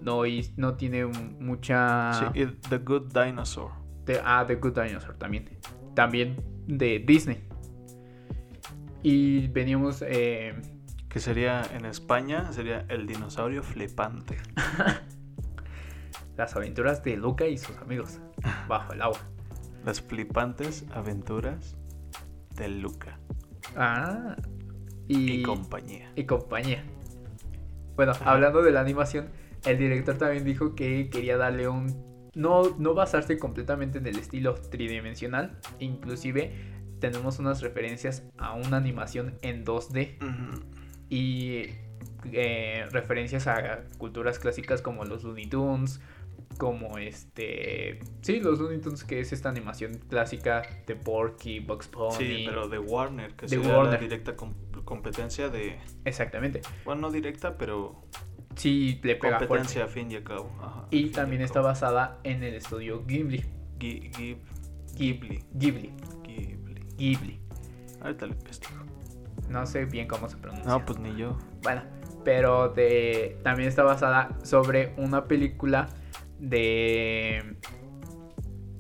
no, 0.01 0.25
hi- 0.25 0.53
no 0.57 0.77
tiene 0.77 1.05
mucha... 1.07 2.13
Sí, 2.33 2.41
y 2.43 2.47
The 2.69 2.79
Good 2.79 3.13
Dinosaur. 3.13 3.73
de- 4.05 4.21
ah, 4.25 4.45
The 4.47 4.55
Good 4.57 4.79
Dinosaur 4.81 5.17
también. 5.17 5.59
También 5.97 6.37
de 6.69 7.01
Disney. 7.05 7.43
Y 9.03 9.49
veníamos... 9.49 10.03
eh, 10.07 10.55
Que 11.09 11.19
sería 11.21 11.63
en 11.75 11.85
España, 11.87 12.53
sería 12.53 12.85
el 12.89 13.07
dinosaurio 13.07 13.63
flipante. 13.63 14.37
Las 16.37 16.57
aventuras 16.57 17.03
de 17.05 17.17
Luca 17.17 17.47
y 17.47 17.59
sus 17.59 17.77
amigos 17.79 18.21
bajo 18.69 18.93
el 18.93 19.03
agua. 19.03 19.19
Las 19.85 20.01
flipantes 20.01 20.85
aventuras 20.93 21.77
de 22.57 22.69
Luca. 22.69 23.19
Ah. 23.77 24.37
Y, 25.09 25.43
compañía. 25.43 26.11
Y 26.17 26.25
compañía. 26.25 26.85
Bueno, 27.97 28.13
hablando 28.25 28.63
de 28.63 28.73
la 28.73 28.81
animación, 28.81 29.29
el 29.65 29.79
director 29.79 30.17
también 30.17 30.45
dijo 30.45 30.75
que 30.75 31.09
quería 31.11 31.37
darle 31.37 31.69
un... 31.69 32.31
No, 32.35 32.77
no 32.79 32.95
basarse 32.95 33.39
completamente 33.39 33.99
en 33.99 34.07
el 34.07 34.19
estilo 34.19 34.55
tridimensional. 34.55 35.59
Inclusive 35.79 36.53
tenemos 36.99 37.39
unas 37.39 37.61
referencias 37.61 38.25
a 38.39 38.55
una 38.55 38.79
animación 38.79 39.39
en 39.43 39.65
2D. 39.65 40.17
Y 41.11 41.67
eh, 42.33 42.87
referencias 42.91 43.47
a 43.47 43.85
culturas 43.99 44.39
clásicas 44.39 44.83
como 44.83 45.05
los 45.05 45.23
Looney 45.23 45.47
Tunes, 45.47 46.01
como 46.59 46.99
este. 46.99 48.01
Sí, 48.23 48.41
los 48.41 48.59
Looney 48.59 48.81
Tunes, 48.81 49.05
que 49.05 49.21
es 49.21 49.33
esta 49.33 49.49
animación 49.49 50.01
clásica 50.09 50.63
de 50.87 50.97
Porky, 50.97 51.61
Bugs 51.61 51.89
Pony. 51.89 52.13
Sí, 52.13 52.45
pero 52.47 52.69
de 52.69 52.79
Warner, 52.79 53.35
que 53.35 53.47
es 53.47 53.53
la 53.53 53.97
directa 53.97 54.35
competencia 54.85 55.49
de. 55.49 55.79
Exactamente. 56.05 56.63
Bueno, 56.85 57.03
no 57.03 57.11
directa, 57.11 57.57
pero. 57.57 58.03
Sí, 58.57 59.01
le 59.03 59.17
pega 59.17 59.39
Competencia 59.39 59.85
a 59.85 59.89
fin 59.89 60.11
y 60.13 60.17
a 60.17 60.23
cabo. 60.23 60.49
y 60.91 61.11
también 61.11 61.43
está 61.43 61.61
basada 61.61 62.19
en 62.23 62.43
el 62.45 62.55
estudio 62.55 63.05
Ghibli. 63.05 63.45
Ghibli. 63.79 64.39
Ghibli. 64.95 65.45
Ghibli. 65.53 65.93
Ghibli. 66.97 67.41
Ahorita 68.01 68.27
le 68.27 68.35
investigo. 68.35 68.77
No 69.49 69.67
sé 69.67 69.85
bien 69.87 70.07
cómo 70.07 70.29
se 70.29 70.37
pronuncia. 70.37 70.71
No, 70.71 70.85
pues 70.85 70.99
ni 71.01 71.17
yo. 71.17 71.37
Bueno, 71.63 71.83
pero 72.25 72.69
de, 72.69 73.39
también 73.43 73.69
está 73.69 73.83
basada 73.83 74.31
sobre 74.43 74.95
una 74.97 75.27
película 75.27 75.89
de. 76.39 77.57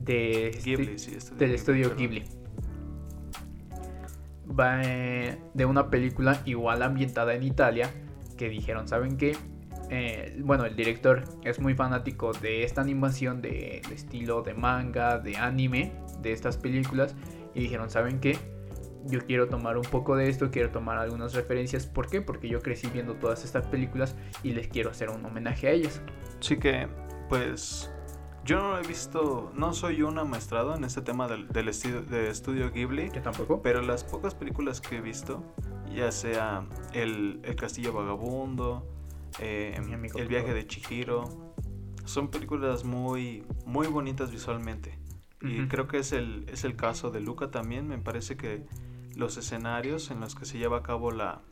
de 0.01 0.59
Ghibli, 0.65 0.99
sí, 0.99 1.17
del 1.37 1.55
estudio 1.55 1.95
Ghibli. 1.97 2.25
Eh, 4.85 5.39
de 5.53 5.65
una 5.65 5.91
película 5.91 6.41
igual 6.45 6.83
ambientada 6.83 7.35
en 7.35 7.43
Italia. 7.43 7.91
Que 8.37 8.49
dijeron, 8.49 8.89
¿saben 8.89 9.17
qué? 9.17 9.37
Eh, 9.91 10.37
bueno, 10.41 10.65
el 10.65 10.75
director 10.75 11.25
es 11.45 11.61
muy 11.61 11.75
fanático 11.75 12.33
de 12.33 12.65
esta 12.65 12.81
animación 12.81 13.41
de, 13.43 13.81
de, 13.89 13.95
estilo 13.95 14.43
de 14.43 14.55
manga, 14.55 15.19
de 15.19 15.37
anime, 15.37 15.93
de 16.21 16.33
estas 16.33 16.57
películas. 16.57 17.15
Y 17.55 17.61
dijeron, 17.61 17.91
¿saben 17.91 18.19
qué? 18.21 18.37
Yo 19.07 19.21
quiero 19.27 19.49
tomar 19.49 19.77
un 19.77 19.85
poco 19.85 20.17
de 20.17 20.29
esto, 20.29 20.51
quiero 20.51 20.71
tomar 20.71 20.99
algunas 20.99 21.35
referencias. 21.35 21.87
¿Por 21.87 22.09
qué? 22.09 22.23
Porque 22.23 22.49
yo 22.49 22.61
crecí 22.61 22.89
viendo 22.89 23.15
todas 23.15 23.45
estas 23.45 23.67
películas 23.67 24.17
y 24.43 24.53
les 24.53 24.67
quiero 24.69 24.91
hacer 24.91 25.11
un 25.11 25.25
homenaje 25.25 25.69
a 25.69 25.71
ellas. 25.73 26.01
Sí 26.41 26.57
que 26.57 26.89
pues 27.29 27.91
yo 28.45 28.61
no 28.61 28.79
he 28.79 28.87
visto, 28.87 29.51
no 29.55 29.73
soy 29.73 30.03
un 30.03 30.19
amaestrado 30.19 30.75
en 30.75 30.85
este 30.85 31.01
tema 31.01 31.29
del, 31.29 31.69
estudio, 31.69 32.03
de 32.03 32.29
estudio 32.29 32.71
Ghibli. 32.71 33.11
Yo 33.11 33.23
tampoco. 33.23 33.63
Pero 33.63 33.81
las 33.81 34.05
pocas 34.05 34.35
películas 34.35 34.83
que 34.83 34.99
he 34.99 35.01
visto, 35.01 35.43
ya 35.95 36.13
sea 36.13 36.67
El, 36.93 37.41
Castillo 37.57 37.95
Vagabundo, 37.95 38.87
eh, 39.39 39.81
El 40.15 40.29
viaje 40.29 40.53
de 40.53 40.67
Chihiro, 40.67 41.55
son 42.05 42.29
películas 42.29 42.85
muy, 42.85 43.47
muy 43.65 43.87
bonitas 43.87 44.31
visualmente. 44.31 44.99
Y 45.41 45.67
creo 45.69 45.87
que 45.87 45.99
es 45.99 46.13
el, 46.13 46.47
es 46.49 46.65
el 46.65 46.75
caso 46.75 47.11
de 47.11 47.21
Luca 47.21 47.51
también. 47.51 47.87
Me 47.87 47.99
parece 47.99 48.37
que 48.37 48.67
los 49.15 49.37
escenarios 49.37 50.11
en 50.11 50.21
los 50.21 50.35
que 50.35 50.47
se 50.47 50.57
lleva 50.57 50.79
a 50.79 50.83
cabo 50.83 51.11
la, 51.11 51.43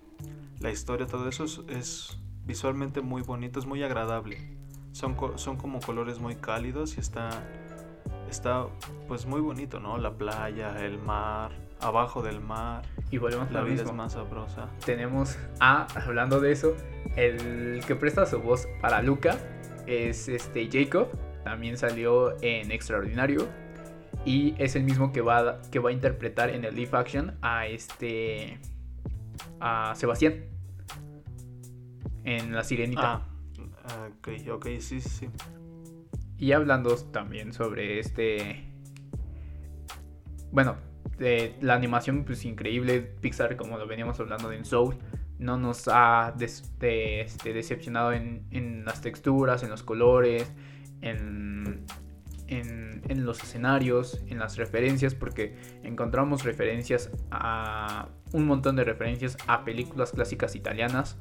la 0.60 0.70
historia, 0.70 1.06
todo 1.06 1.28
eso 1.28 1.44
es 1.68 2.18
visualmente 2.44 3.02
muy 3.02 3.22
bonito, 3.22 3.58
es 3.58 3.66
muy 3.66 3.82
agradable. 3.82 4.61
Son, 4.92 5.16
son 5.36 5.56
como 5.56 5.80
colores 5.80 6.18
muy 6.18 6.36
cálidos 6.36 6.96
y 6.96 7.00
está, 7.00 7.30
está 8.30 8.66
pues 9.08 9.26
muy 9.26 9.40
bonito, 9.40 9.80
¿no? 9.80 9.98
La 9.98 10.12
playa, 10.12 10.84
el 10.84 10.98
mar, 10.98 11.52
abajo 11.82 12.22
del 12.22 12.40
mar. 12.40 12.82
Y 13.10 13.18
volvemos 13.18 13.50
La 13.52 13.62
vida 13.62 13.82
es 13.82 13.92
más 13.92 14.12
sabrosa. 14.12 14.68
Tenemos 14.84 15.38
a, 15.60 15.86
hablando 16.06 16.40
de 16.40 16.52
eso, 16.52 16.74
el 17.16 17.82
que 17.86 17.94
presta 17.94 18.24
su 18.26 18.40
voz 18.40 18.66
para 18.80 19.02
Luca 19.02 19.36
es 19.86 20.28
este 20.28 20.68
Jacob. 20.70 21.08
También 21.44 21.76
salió 21.76 22.40
en 22.42 22.70
Extraordinario. 22.70 23.48
Y 24.24 24.54
es 24.58 24.76
el 24.76 24.84
mismo 24.84 25.12
que 25.12 25.20
va, 25.20 25.60
que 25.70 25.80
va 25.80 25.90
a 25.90 25.92
interpretar 25.92 26.50
en 26.50 26.64
el 26.64 26.76
live 26.76 26.90
action 26.92 27.36
a 27.42 27.66
este. 27.66 28.60
a 29.60 29.94
Sebastián. 29.96 30.44
En 32.24 32.54
La 32.54 32.62
Sirenita. 32.62 33.14
Ah, 33.14 33.31
Ok, 33.84 34.28
ok, 34.50 34.68
sí, 34.78 35.00
sí. 35.00 35.28
Y 36.38 36.52
hablando 36.52 36.94
también 36.96 37.52
sobre 37.52 37.98
este... 37.98 38.64
Bueno, 40.50 40.76
de 41.18 41.56
la 41.60 41.74
animación 41.74 42.24
pues 42.24 42.44
increíble, 42.44 43.00
Pixar 43.00 43.56
como 43.56 43.78
lo 43.78 43.86
veníamos 43.86 44.20
hablando 44.20 44.52
en 44.52 44.64
Soul, 44.64 44.96
no 45.38 45.56
nos 45.56 45.88
ha 45.88 46.34
este, 46.40 47.26
decepcionado 47.44 48.12
en, 48.12 48.46
en, 48.50 48.84
las 48.84 49.00
texturas, 49.00 49.62
en 49.62 49.70
los 49.70 49.82
colores, 49.82 50.52
en, 51.00 51.84
en, 52.48 53.02
en, 53.08 53.24
los 53.24 53.42
escenarios, 53.42 54.22
en 54.28 54.38
las 54.38 54.56
referencias, 54.56 55.14
porque 55.14 55.56
encontramos 55.82 56.44
referencias 56.44 57.10
a 57.30 58.08
un 58.32 58.46
montón 58.46 58.76
de 58.76 58.84
referencias 58.84 59.36
a 59.46 59.64
películas 59.64 60.12
clásicas 60.12 60.54
italianas, 60.56 61.18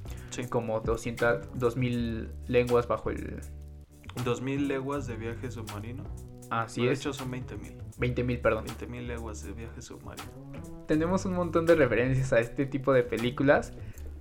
como 0.50 0.80
200, 0.80 1.58
2000 1.58 2.30
lenguas 2.48 2.88
bajo 2.88 3.10
el... 3.10 3.42
2000 4.24 4.68
leguas 4.68 5.08
de 5.08 5.16
viaje 5.16 5.52
submarino. 5.52 6.04
Así 6.50 6.82
es. 6.82 6.88
De 6.88 6.94
hecho 6.96 7.14
son 7.14 7.32
20.000. 7.32 7.78
20.000, 7.98 8.42
perdón. 8.42 8.66
20.000 8.66 9.08
leguas 9.08 9.44
de 9.44 9.54
viaje 9.54 9.82
submarino. 9.82 10.30
Tenemos 10.88 11.26
un 11.26 11.34
montón 11.34 11.66
de 11.66 11.76
referencias 11.76 12.34
a 12.34 12.40
este 12.40 12.66
tipo 12.66 12.92
de 12.92 13.04
películas 13.04 13.74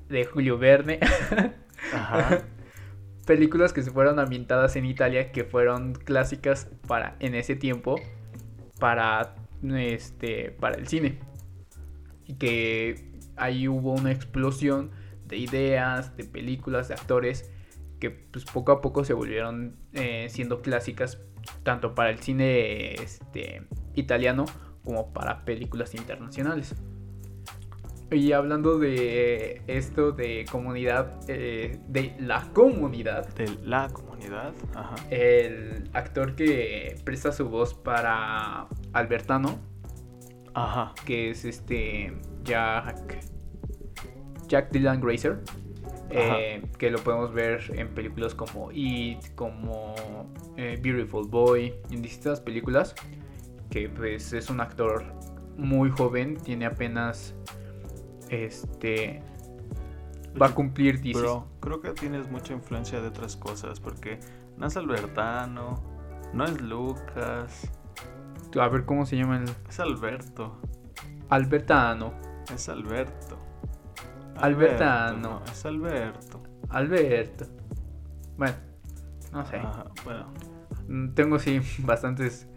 de 0.09 0.25
Julio 0.25 0.59
Verne. 0.59 1.01
Ajá. 1.93 2.45
películas 3.27 3.73
que 3.73 3.83
se 3.83 3.91
fueron 3.91 4.19
ambientadas 4.19 4.77
en 4.77 4.85
Italia 4.85 5.31
que 5.33 5.45
fueron 5.45 5.95
clásicas 5.95 6.69
para 6.87 7.17
en 7.21 7.35
ese 7.35 7.55
tiempo 7.55 7.95
para 8.81 9.37
este 9.63 10.51
para 10.59 10.77
el 10.77 10.89
cine 10.89 11.21
y 12.31 12.35
que 12.35 13.11
ahí 13.37 13.67
hubo 13.67 13.93
una 13.93 14.13
explosión 14.13 14.93
de 15.27 15.37
ideas, 15.37 16.17
de 16.17 16.25
películas, 16.25 16.89
de 16.89 16.95
actores 16.95 17.51
que 17.99 18.11
pues 18.11 18.45
poco 18.45 18.71
a 18.73 18.81
poco 18.81 19.05
se 19.05 19.15
volvieron 19.15 19.77
eh, 19.93 20.29
siendo 20.31 20.63
clásicas 20.63 21.21
tanto 21.65 21.95
para 21.95 22.11
el 22.11 22.21
cine 22.21 22.95
este, 22.95 23.67
italiano 23.95 24.45
como 24.85 25.13
para 25.13 25.45
películas 25.45 25.95
internacionales. 25.95 26.77
Y 28.13 28.33
hablando 28.33 28.79
de 28.79 29.63
esto 29.67 30.13
de 30.13 30.45
comunidad, 30.51 31.21
eh, 31.29 31.81
de 31.89 32.15
la 32.19 32.49
comunidad. 32.53 33.29
De 33.35 33.47
la 33.65 33.89
comunidad, 33.89 34.53
ajá. 34.75 34.95
El 35.11 35.91
actor 35.93 36.35
que 36.37 36.97
presta 37.05 37.33
su 37.33 37.49
voz 37.49 37.75
para 37.75 38.69
Albertano 38.93 39.70
Ajá. 40.55 40.95
Que 41.05 41.31
es 41.31 41.45
este 41.45 42.13
Jack. 42.45 43.21
Jack 44.49 44.71
Dylan 44.73 45.01
Grazer. 45.01 45.41
Eh, 46.13 46.67
que 46.77 46.91
lo 46.91 46.99
podemos 46.99 47.33
ver 47.33 47.63
en 47.77 47.89
películas 47.95 48.35
como 48.35 48.73
It, 48.73 49.35
como 49.37 49.95
eh, 50.57 50.77
Beautiful 50.83 51.29
Boy, 51.29 51.73
en 51.91 52.03
distintas 52.03 52.41
películas. 52.41 52.95
Que 53.71 53.89
pues 53.89 54.33
es 54.33 54.51
un 54.51 54.61
actor 54.61 55.05
muy 55.57 55.91
joven, 55.91 56.37
tiene 56.37 56.67
apenas. 56.67 57.35
Este. 58.29 59.23
Va 60.41 60.47
a 60.47 60.55
cumplir 60.55 61.01
10. 61.01 61.17
Pero 61.17 61.47
creo 61.61 61.81
que 61.81 61.91
tienes 61.93 62.31
mucha 62.31 62.55
influencia 62.55 63.01
de 63.01 63.09
otras 63.09 63.37
cosas, 63.37 63.81
porque 63.81 64.19
no 64.57 64.67
es 64.67 64.77
Albertano, 64.77 65.83
no 66.33 66.45
es 66.45 66.61
Lucas. 66.61 67.71
A 68.59 68.69
ver 68.69 68.85
cómo 68.85 69.07
se 69.07 69.17
llama 69.17 69.39
el. 69.39 69.45
Es 69.69 69.79
Alberto. 69.79 70.61
Albertano. 71.29 72.15
Es 72.53 72.69
Alberto. 72.69 73.39
Albertano. 74.37 75.43
es 75.45 75.65
Alberto. 75.65 76.43
Alberto. 76.71 77.47
Bueno, 78.37 78.55
no 79.33 79.45
sé. 79.45 79.61
bueno. 80.05 80.33
Mm, 80.89 81.15
tengo 81.15 81.39
sí 81.39 81.61
bastantes. 81.81 82.49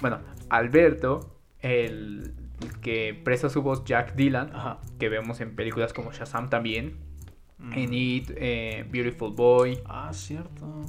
Bueno, 0.00 0.18
Alberto, 0.50 1.40
el 1.60 2.34
que 2.82 3.18
presta 3.24 3.48
su 3.48 3.62
voz 3.62 3.84
Jack 3.84 4.14
Dylan, 4.14 4.50
que 4.98 5.08
vemos 5.08 5.40
en 5.40 5.54
películas 5.54 5.92
como 5.92 6.12
Shazam 6.12 6.50
también. 6.50 6.98
En 7.72 7.92
It, 7.92 8.30
eh, 8.36 8.86
Beautiful 8.88 9.34
Boy. 9.34 9.80
Ah, 9.86 10.10
cierto 10.12 10.84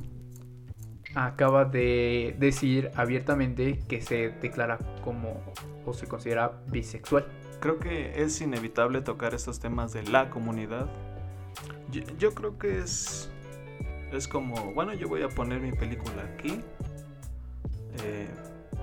acaba 1.16 1.66
de 1.66 2.36
decir 2.40 2.92
abiertamente 2.96 3.80
que 3.88 4.02
se 4.02 4.30
declara 4.30 4.78
como 5.04 5.42
o 5.86 5.94
se 5.94 6.08
considera 6.08 6.62
bisexual. 6.68 7.26
Creo 7.60 7.80
que 7.80 8.22
es 8.24 8.40
inevitable 8.42 9.02
tocar 9.02 9.34
estos 9.34 9.60
temas 9.60 9.92
de 9.94 10.04
la 10.04 10.30
comunidad 10.30 10.90
Yo, 11.92 12.02
yo 12.18 12.34
creo 12.34 12.58
que 12.60 12.80
es. 12.80 13.30
Es 14.12 14.28
como. 14.28 14.74
Bueno, 14.74 14.94
yo 14.94 15.08
voy 15.08 15.24
a 15.24 15.30
poner 15.30 15.62
mi 15.62 15.72
película 15.74 16.24
aquí. 16.34 16.62
Eh, 18.04 18.28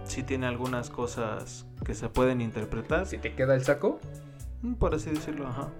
sí 0.04 0.22
tiene 0.22 0.46
algunas 0.46 0.90
cosas 0.90 1.66
que 1.84 1.94
se 1.94 2.08
pueden 2.08 2.40
interpretar. 2.40 3.06
Si 3.06 3.18
te 3.18 3.34
queda 3.34 3.54
el 3.54 3.64
saco. 3.64 4.00
mm, 4.62 4.74
Por 4.74 4.94
así 4.94 5.10
decirlo, 5.10 5.46
ajá. 5.48 5.70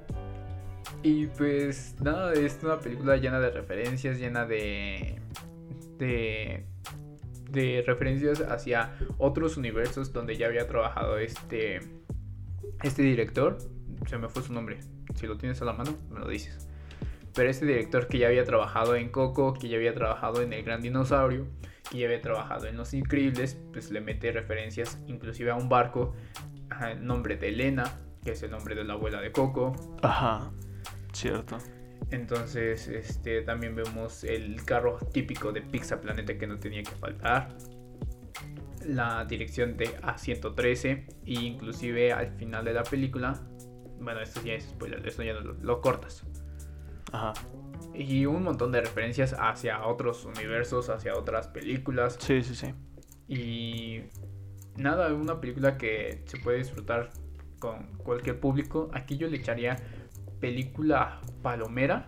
Y 1.03 1.27
pues 1.29 1.97
nada, 2.01 2.33
es 2.35 2.59
una 2.63 2.79
película 2.81 3.17
llena 3.17 3.41
de 3.41 3.51
referencias, 3.51 4.19
llena 4.19 4.45
de. 4.47 5.21
De. 5.99 6.67
de 7.51 7.85
referencias 7.87 8.41
hacia 8.41 8.97
otros 9.19 9.57
universos 9.57 10.13
donde 10.13 10.37
ya 10.37 10.47
había 10.47 10.67
trabajado 10.67 11.19
este. 11.19 11.81
este 12.83 13.03
director. 13.03 13.59
Se 14.07 14.19
me 14.19 14.29
fue 14.29 14.43
su 14.43 14.53
nombre. 14.53 14.79
Si 15.15 15.27
lo 15.27 15.37
tienes 15.37 15.61
a 15.63 15.65
la 15.65 15.73
mano, 15.73 15.97
me 16.11 16.21
lo 16.21 16.29
dices. 16.29 16.69
Pero 17.35 17.51
este 17.51 17.67
director 17.67 18.09
que 18.09 18.19
ya 18.19 18.29
había 18.29 18.45
trabajado 18.45 18.97
en 18.97 19.11
Coco, 19.11 19.55
que 19.55 19.69
ya 19.69 19.77
había 19.77 19.95
trabajado 19.95 20.41
en 20.43 20.53
El 20.53 20.63
Gran 20.63 20.81
Dinosaurio, 20.81 21.47
que 21.91 21.99
ya 21.99 22.07
había 22.07 22.21
trabajado 22.21 22.67
en 22.67 22.77
Los 22.77 22.95
Increíbles, 22.95 23.59
pues 23.73 23.91
le 23.91 24.01
mete 24.01 24.33
referencias 24.33 24.99
inclusive 25.07 25.51
a 25.51 25.55
un 25.55 25.69
barco, 25.69 26.15
el 26.91 27.05
nombre 27.05 27.37
de 27.37 27.49
Elena, 27.49 27.85
que 28.25 28.33
es 28.33 28.43
el 28.43 28.51
nombre 28.51 28.75
de 28.75 28.85
la 28.85 28.95
abuela 28.95 29.21
de 29.21 29.33
Coco, 29.33 29.73
Ajá. 30.03 30.51
Cierto. 31.13 31.59
Entonces, 32.11 32.87
este, 32.89 33.43
también 33.43 33.75
vemos 33.75 34.23
el 34.25 34.65
carro 34.65 34.99
típico 35.13 35.53
de 35.53 35.63
Pizza 35.63 36.01
Planeta 36.01 36.39
que 36.39 36.47
no 36.47 36.59
tenía 36.59 36.83
que 36.83 36.93
faltar. 36.93 37.49
La 38.85 39.25
dirección 39.25 39.77
de 39.77 39.97
A113. 40.01 41.07
E 41.27 41.33
inclusive 41.33 42.13
al 42.13 42.33
final 42.37 42.65
de 42.65 42.75
la 42.75 42.85
película. 42.85 43.41
Bueno, 43.99 44.21
esto 44.21 44.41
ya 44.45 44.55
es 44.55 44.65
spoiler, 44.65 45.07
esto 45.07 45.23
ya 45.23 45.33
lo, 45.33 45.55
lo 45.55 45.81
cortas. 45.81 46.25
Ajá. 47.13 47.33
Y 47.95 48.27
un 48.27 48.43
montón 48.43 48.73
de 48.73 48.83
referencias 48.83 49.35
hacia 49.39 49.85
otros 49.87 50.25
universos, 50.25 50.91
hacia 50.91 51.17
otras 51.17 51.49
películas. 51.49 52.19
Sí, 52.21 52.43
sí, 52.43 52.55
sí. 52.55 52.75
Y 53.27 54.03
nada, 54.77 55.13
una 55.13 55.41
película 55.41 55.77
que 55.77 56.23
se 56.27 56.39
puede 56.39 56.59
disfrutar 56.59 57.11
con 57.59 57.87
cualquier 57.97 58.39
público. 58.39 58.91
Aquí 58.93 59.17
yo 59.17 59.29
le 59.29 59.39
echaría 59.39 59.77
película 60.41 61.21
palomera. 61.43 62.07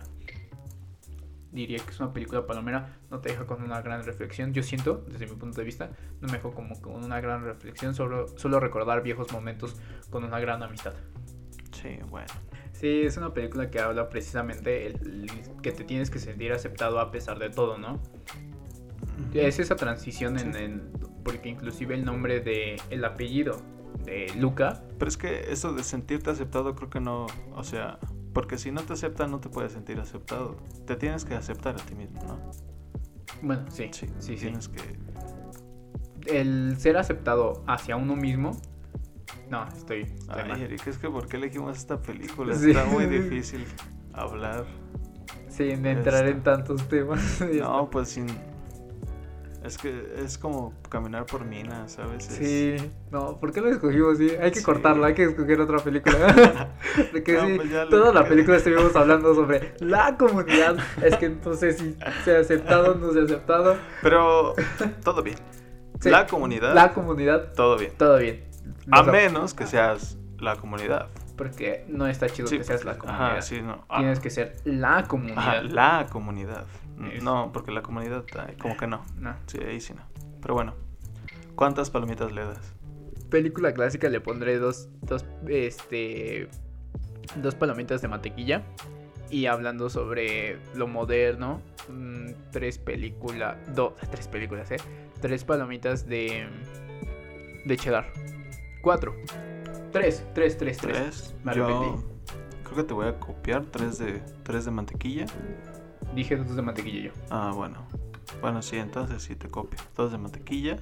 Diría 1.51 1.79
que 1.79 1.89
es 1.89 1.99
una 1.99 2.13
película 2.13 2.45
palomera. 2.45 2.97
No 3.09 3.19
te 3.19 3.29
deja 3.29 3.45
con 3.47 3.63
una 3.63 3.81
gran 3.81 4.03
reflexión. 4.03 4.53
Yo 4.53 4.61
siento, 4.61 5.03
desde 5.09 5.25
mi 5.25 5.35
punto 5.35 5.57
de 5.59 5.65
vista, 5.65 5.89
no 6.21 6.27
me 6.27 6.33
dejó 6.33 6.51
como 6.53 6.79
con 6.81 7.03
una 7.03 7.19
gran 7.21 7.43
reflexión. 7.43 7.95
Solo, 7.95 8.27
solo 8.37 8.59
recordar 8.59 9.01
viejos 9.01 9.31
momentos 9.31 9.75
con 10.11 10.23
una 10.23 10.39
gran 10.39 10.61
amistad. 10.61 10.93
Sí, 11.71 11.97
bueno. 12.09 12.27
Sí, 12.71 13.01
es 13.01 13.17
una 13.17 13.33
película 13.33 13.69
que 13.69 13.79
habla 13.79 14.09
precisamente 14.09 14.87
el, 14.87 14.95
el 15.03 15.31
que 15.61 15.71
te 15.71 15.83
tienes 15.83 16.09
que 16.09 16.19
sentir 16.19 16.53
aceptado 16.53 16.99
a 16.99 17.11
pesar 17.11 17.39
de 17.39 17.49
todo, 17.49 17.77
¿no? 17.77 17.99
Es 19.33 19.59
esa 19.59 19.75
transición 19.75 20.39
en, 20.39 20.55
en- 20.55 20.91
porque 21.23 21.49
inclusive 21.49 21.95
el 21.95 22.05
nombre 22.05 22.39
de 22.39 22.77
el 22.89 23.03
apellido 23.03 23.61
de 24.05 24.31
Luca, 24.37 24.81
Pero 24.97 25.09
es 25.09 25.17
que 25.17 25.51
eso 25.51 25.73
de 25.73 25.83
sentirte 25.83 26.29
aceptado 26.29 26.73
creo 26.75 26.89
que 26.89 27.01
no, 27.01 27.27
o 27.53 27.63
sea, 27.63 27.99
porque 28.33 28.57
si 28.57 28.71
no 28.71 28.81
te 28.81 28.93
aceptan 28.93 29.31
no 29.31 29.39
te 29.39 29.49
puedes 29.49 29.73
sentir 29.73 29.99
aceptado. 29.99 30.57
Te 30.85 30.95
tienes 30.95 31.25
que 31.25 31.35
aceptar 31.35 31.75
a 31.75 31.85
ti 31.85 31.95
mismo, 31.95 32.21
¿no? 32.23 32.39
bueno, 33.41 33.65
sí, 33.69 33.89
Sí, 33.91 34.07
sí, 34.19 34.35
sí. 34.37 34.45
Tienes 34.45 34.67
que... 34.67 34.79
El 36.27 36.77
ser 36.77 36.97
aceptado 36.97 37.63
hacia 37.67 37.95
uno 37.95 38.15
mismo, 38.15 38.51
no, 39.49 39.67
estoy, 39.67 40.01
estoy 40.01 40.41
Ay, 40.41 40.47
mal. 40.49 40.61
Eric, 40.61 40.85
es 40.87 40.97
que 40.97 41.09
¿por 41.09 41.27
qué 41.27 41.37
elegimos 41.37 41.77
esta 41.77 41.99
película? 42.01 42.53
Sí. 42.55 42.71
Está 42.71 42.85
muy 42.85 43.05
difícil 43.07 43.65
hablar. 44.13 44.65
sin 45.47 45.85
entrar 45.85 46.27
en 46.27 46.43
tantos 46.43 46.87
temas. 46.87 47.41
No, 47.59 47.89
pues 47.89 48.09
sin... 48.09 48.27
Es 49.69 49.77
que 49.77 50.15
es 50.25 50.39
como 50.39 50.73
caminar 50.89 51.27
por 51.27 51.45
minas, 51.45 51.91
¿sabes? 51.91 52.27
Es- 52.27 52.35
Sí, 52.37 52.91
no, 53.11 53.39
¿por 53.39 53.51
qué 53.53 53.61
lo 53.61 53.69
escogimos? 53.69 54.17
Sí, 54.17 54.31
hay 54.41 54.49
que 54.49 54.59
Sí. 54.59 54.65
cortarlo, 54.65 55.05
hay 55.05 55.13
que 55.13 55.25
escoger 55.25 55.61
otra 55.61 55.77
película. 55.77 56.15
Porque 57.11 57.33
No, 57.33 57.45
sí, 57.45 57.53
pues 57.57 57.89
toda 57.91 58.11
la 58.11 58.27
película 58.27 58.57
estuvimos 58.57 58.95
hablando 58.95 59.35
sobre 59.35 59.75
la 59.79 60.17
comunidad. 60.17 60.75
Es 61.03 61.15
que 61.17 61.29
no 61.29 61.53
sé 61.53 61.73
si 61.73 61.95
se 62.25 62.35
ha 62.35 62.39
aceptado 62.39 62.93
o 62.93 62.95
no 62.95 63.13
se 63.13 63.19
ha 63.19 63.23
aceptado. 63.25 63.77
Pero 64.01 64.55
todo 65.03 65.21
bien. 65.21 65.37
Sí, 65.99 66.09
La 66.09 66.25
comunidad, 66.25 66.73
La 66.73 66.91
comunidad, 66.93 67.53
todo 67.53 67.77
bien. 67.77 67.91
todo 67.95 68.17
bien. 68.17 68.43
A 68.89 69.03
Nos- 69.03 69.11
menos 69.11 69.53
que 69.53 69.67
seas 69.67 70.17
la 70.39 70.55
comunidad. 70.55 71.09
Porque 71.37 71.85
no 71.87 72.07
está 72.07 72.27
chido 72.27 72.49
que 72.49 72.63
seas 72.63 72.83
la 72.85 72.97
comunidad. 72.97 73.31
Ajá, 73.33 73.41
sí, 73.43 73.61
no. 73.61 73.85
Ah, 73.87 73.99
Tienes 73.99 74.19
que 74.19 74.29
ser 74.31 74.55
la 74.65 75.03
comunidad. 75.03 75.37
ajá, 75.37 75.61
la 75.61 76.07
comunidad. 76.11 76.65
Es- 77.07 77.23
No, 77.23 77.51
porque 77.53 77.71
la 77.71 77.81
comunidad, 77.81 78.25
como 78.59 78.75
que 78.77 78.87
no. 78.87 79.03
No. 79.17 79.35
Sí, 79.47 79.57
ahí 79.59 79.79
sí 79.79 79.93
no. 79.93 80.01
Pero 80.41 80.53
bueno, 80.53 80.73
¿cuántas 81.55 81.89
palomitas 81.89 82.31
le 82.31 82.41
das? 82.45 82.73
Película 83.29 83.73
clásica 83.73 84.09
le 84.09 84.21
pondré 84.21 84.57
dos, 84.57 84.89
dos, 85.01 85.25
este, 85.47 86.49
dos 87.35 87.55
palomitas 87.55 88.01
de 88.01 88.07
mantequilla. 88.07 88.63
Y 89.29 89.45
hablando 89.45 89.89
sobre 89.91 90.57
lo 90.75 90.87
moderno, 90.87 91.61
mm, 91.89 92.31
tres 92.51 92.79
películas, 92.79 93.57
dos, 93.75 93.93
tres 94.09 94.27
películas, 94.27 94.71
eh, 94.71 94.77
tres 95.21 95.43
palomitas 95.43 96.07
de, 96.07 96.47
de 97.65 97.77
cheddar, 97.77 98.11
cuatro, 98.81 99.13
tres, 99.91 100.25
tres, 100.33 100.57
tres, 100.57 100.77
tres. 100.79 100.97
¿Tres? 100.97 101.35
Me 101.43 101.53
Yo 101.53 101.65
arrepentí. 101.65 102.05
creo 102.63 102.75
que 102.77 102.83
te 102.83 102.93
voy 102.95 103.07
a 103.07 103.19
copiar. 103.19 103.65
Tres 103.67 103.99
de, 103.99 104.19
tres 104.41 104.65
de 104.65 104.71
mantequilla. 104.71 105.25
Dije 106.15 106.35
dos 106.37 106.55
de 106.55 106.61
mantequilla 106.61 107.01
yo. 107.05 107.11
Ah, 107.29 107.51
bueno. 107.55 107.77
Bueno, 108.41 108.61
sí, 108.61 108.77
entonces 108.77 109.23
sí 109.23 109.35
te 109.35 109.49
copio. 109.49 109.79
Dos 109.95 110.11
de 110.11 110.17
mantequilla. 110.17 110.77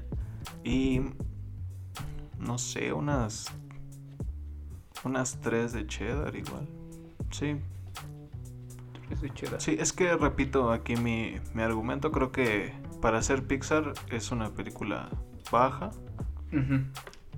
Y. 0.64 1.02
No 2.40 2.58
sé, 2.58 2.94
unas. 2.94 3.48
Unas 5.04 5.40
tres 5.42 5.74
de 5.74 5.86
cheddar 5.88 6.36
igual. 6.36 6.68
Sí, 7.32 7.58
Tres 9.08 9.22
de 9.22 9.34
cheddar. 9.34 9.62
sí, 9.62 9.78
es 9.80 9.94
que 9.94 10.16
repito 10.18 10.72
aquí 10.72 10.96
mi, 10.96 11.36
mi 11.54 11.62
argumento. 11.62 12.12
Creo 12.12 12.32
que 12.32 12.74
para 13.02 13.22
ser 13.22 13.46
Pixar 13.48 13.94
es 14.10 14.32
una 14.32 14.50
película 14.50 15.10
baja. 15.52 15.92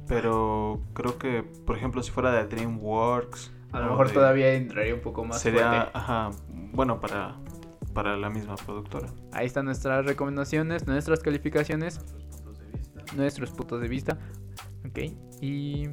Pero 0.08 0.82
creo 0.94 1.18
que, 1.20 1.44
por 1.44 1.76
ejemplo, 1.78 2.02
si 2.02 2.12
fuera 2.12 2.32
de 2.32 2.46
DreamWorks. 2.48 3.52
A 3.72 3.80
lo 3.82 3.90
mejor 3.92 4.08
de- 4.08 4.14
todavía 4.14 4.54
entraría 4.54 4.96
un 4.96 5.02
poco 5.02 5.24
más 5.26 5.40
Sería, 5.42 5.70
fuerte. 5.70 5.92
ajá, 5.94 6.32
bueno, 6.74 7.00
para, 7.00 7.36
para 8.04 8.16
la 8.16 8.30
misma 8.30 8.56
productora. 8.56 9.08
Ahí 9.34 9.46
están 9.46 9.66
nuestras 9.66 10.06
recomendaciones, 10.06 10.88
nuestras 10.88 11.20
calificaciones, 11.20 12.00
nuestros 13.14 13.52
puntos 13.52 13.82
de 13.82 13.90
vista. 13.90 14.18
Ok, 14.88 15.00
y 15.42 15.84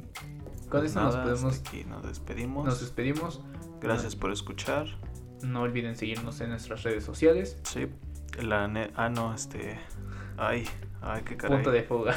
con 0.69 0.69
Pues 0.69 0.91
eso 0.91 1.01
nada, 1.01 1.25
nos 1.25 1.39
podemos. 1.41 1.59
aquí 1.59 1.83
nos 1.83 2.03
despedimos. 2.07 2.65
Nos 2.65 2.79
despedimos. 2.79 3.41
Gracias 3.81 4.15
por 4.15 4.31
escuchar. 4.31 4.85
No 5.43 5.63
olviden 5.63 5.97
seguirnos 5.97 6.39
en 6.39 6.51
nuestras 6.51 6.83
redes 6.83 7.03
sociales. 7.03 7.57
Sí, 7.63 7.87
la 8.41 8.69
ne- 8.69 8.91
ah 8.95 9.09
no, 9.09 9.33
este, 9.35 9.77
ay, 10.37 10.63
ay, 11.01 11.23
qué 11.23 11.35
caray. 11.35 11.57
Punto 11.57 11.71
de 11.71 11.83
fuga. 11.89 12.15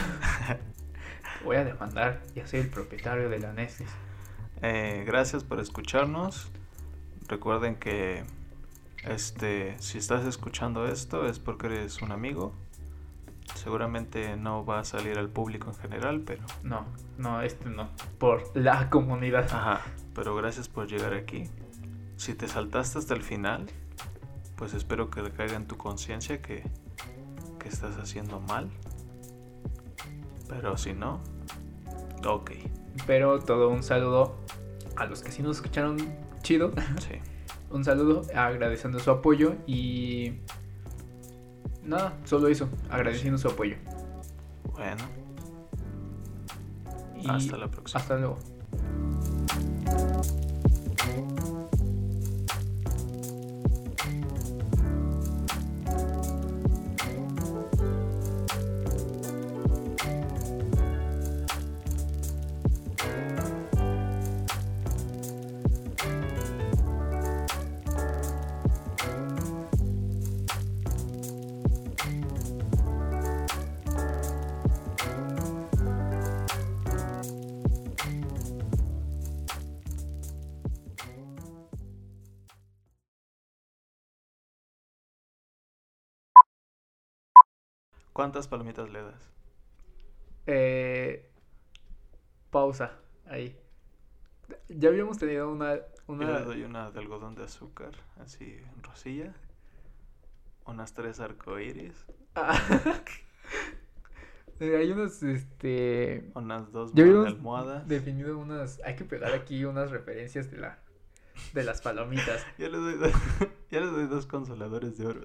Voy 1.45 1.57
a 1.57 1.65
demandar. 1.65 2.23
Ya 2.37 2.47
soy 2.47 2.61
el 2.61 2.69
propietario 2.69 3.29
de 3.29 3.41
la 3.41 3.53
Nestlé. 3.53 3.87
Eh, 4.63 5.03
gracias 5.05 5.43
por 5.43 5.59
escucharnos. 5.59 6.49
Recuerden 7.27 7.75
que, 7.75 8.23
este, 9.05 9.77
si 9.81 9.99
estás 9.99 10.25
escuchando 10.27 10.87
esto 10.87 11.27
es 11.27 11.39
porque 11.39 11.67
eres 11.67 12.03
un 12.03 12.13
amigo. 12.13 12.53
Seguramente 13.55 14.37
no 14.37 14.65
va 14.65 14.79
a 14.81 14.85
salir 14.85 15.19
al 15.19 15.29
público 15.29 15.69
en 15.69 15.75
general, 15.75 16.21
pero, 16.25 16.43
No, 16.63 16.85
no, 17.19 17.43
este 17.43 17.69
no. 17.69 17.89
Por 18.19 18.45
la 18.57 18.89
comunidad. 18.91 19.45
ajá, 19.53 19.81
pero 20.15 20.37
gracias 20.37 20.69
por 20.69 20.87
llegar 20.87 21.15
aquí. 21.15 21.45
Si 22.17 22.35
te 22.35 22.47
saltaste 22.47 22.99
hasta 22.99 23.15
el 23.15 23.23
final, 23.23 23.67
pues 24.57 24.73
espero 24.75 25.11
que 25.11 25.23
recaiga 25.23 25.57
en 25.57 25.67
tu 25.67 25.77
conciencia 25.77 26.41
que, 26.41 26.63
que 27.59 27.69
estás 27.69 27.97
haciendo 27.97 28.41
mal. 28.41 28.71
Pero 30.49 30.77
si 30.77 30.93
no, 30.93 31.21
ok, 32.27 32.53
Pero 33.07 33.39
todo 33.41 33.69
un 33.71 33.83
saludo 33.83 34.37
a 34.97 35.07
los 35.07 35.23
que 35.23 35.33
sí 35.33 35.43
nos 35.43 35.57
escucharon 35.57 35.97
chido. 36.43 36.73
sí. 37.01 37.19
Un 37.71 37.85
saludo 37.85 38.23
agradeciendo 38.35 38.99
su 38.99 39.11
apoyo 39.11 39.55
y. 39.67 40.33
Nada, 41.85 42.19
solo 42.25 42.49
eso. 42.49 42.69
Agradeciendo 42.91 43.39
su 43.39 43.49
apoyo. 43.49 43.77
Bueno, 44.73 45.05
Y 47.21 47.29
hasta 47.29 47.57
la 47.57 47.71
próxima. 47.71 48.01
Hasta 48.01 48.17
luego. 48.17 48.39
¿Cuántas 88.21 88.49
palomitas 88.49 88.91
le 88.91 89.03
das? 89.03 89.31
Eh, 90.47 91.27
pausa. 92.51 92.93
Ahí. 93.25 93.59
Ya 94.69 94.91
habíamos 94.91 95.17
tenido 95.17 95.51
una. 95.51 95.77
Yo 95.77 95.83
una... 96.07 96.41
le 96.41 96.45
doy 96.45 96.63
una 96.65 96.91
de 96.91 96.99
algodón 96.99 97.35
de 97.35 97.45
azúcar, 97.45 97.93
así 98.23 98.45
en 98.45 98.83
rosilla. 98.83 99.33
Unas 100.67 100.93
tres 100.93 101.19
arcoíris. 101.19 101.95
Ah. 102.35 102.61
Hay 104.61 104.93
unos, 104.93 105.23
este... 105.23 106.31
Unas 106.35 106.71
dos 106.73 106.93
Ya 106.93 107.05
habíamos 107.05 107.29
almohadas. 107.29 107.89
definido 107.89 108.37
unas... 108.37 108.83
Hay 108.85 108.97
que 108.97 109.07
pegar 109.07 109.33
aquí 109.33 109.65
unas 109.65 109.91
referencias 109.91 110.51
de 110.51 110.59
la... 110.59 110.79
De 111.55 111.65
las 111.65 111.81
palomitas. 111.81 112.45
Ya 112.59 112.69
le 112.69 112.77
doy 112.77 112.99
dos, 112.99 113.13
ya 113.71 113.81
le 113.81 113.87
doy 113.87 114.07
dos 114.09 114.27
consoladores 114.27 114.99
de 114.99 115.07
oro. 115.07 115.23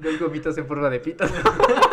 Dos 0.00 0.18
gomitas 0.18 0.56
en 0.56 0.66
forma 0.66 0.88
de 0.88 0.98
pito. 0.98 1.24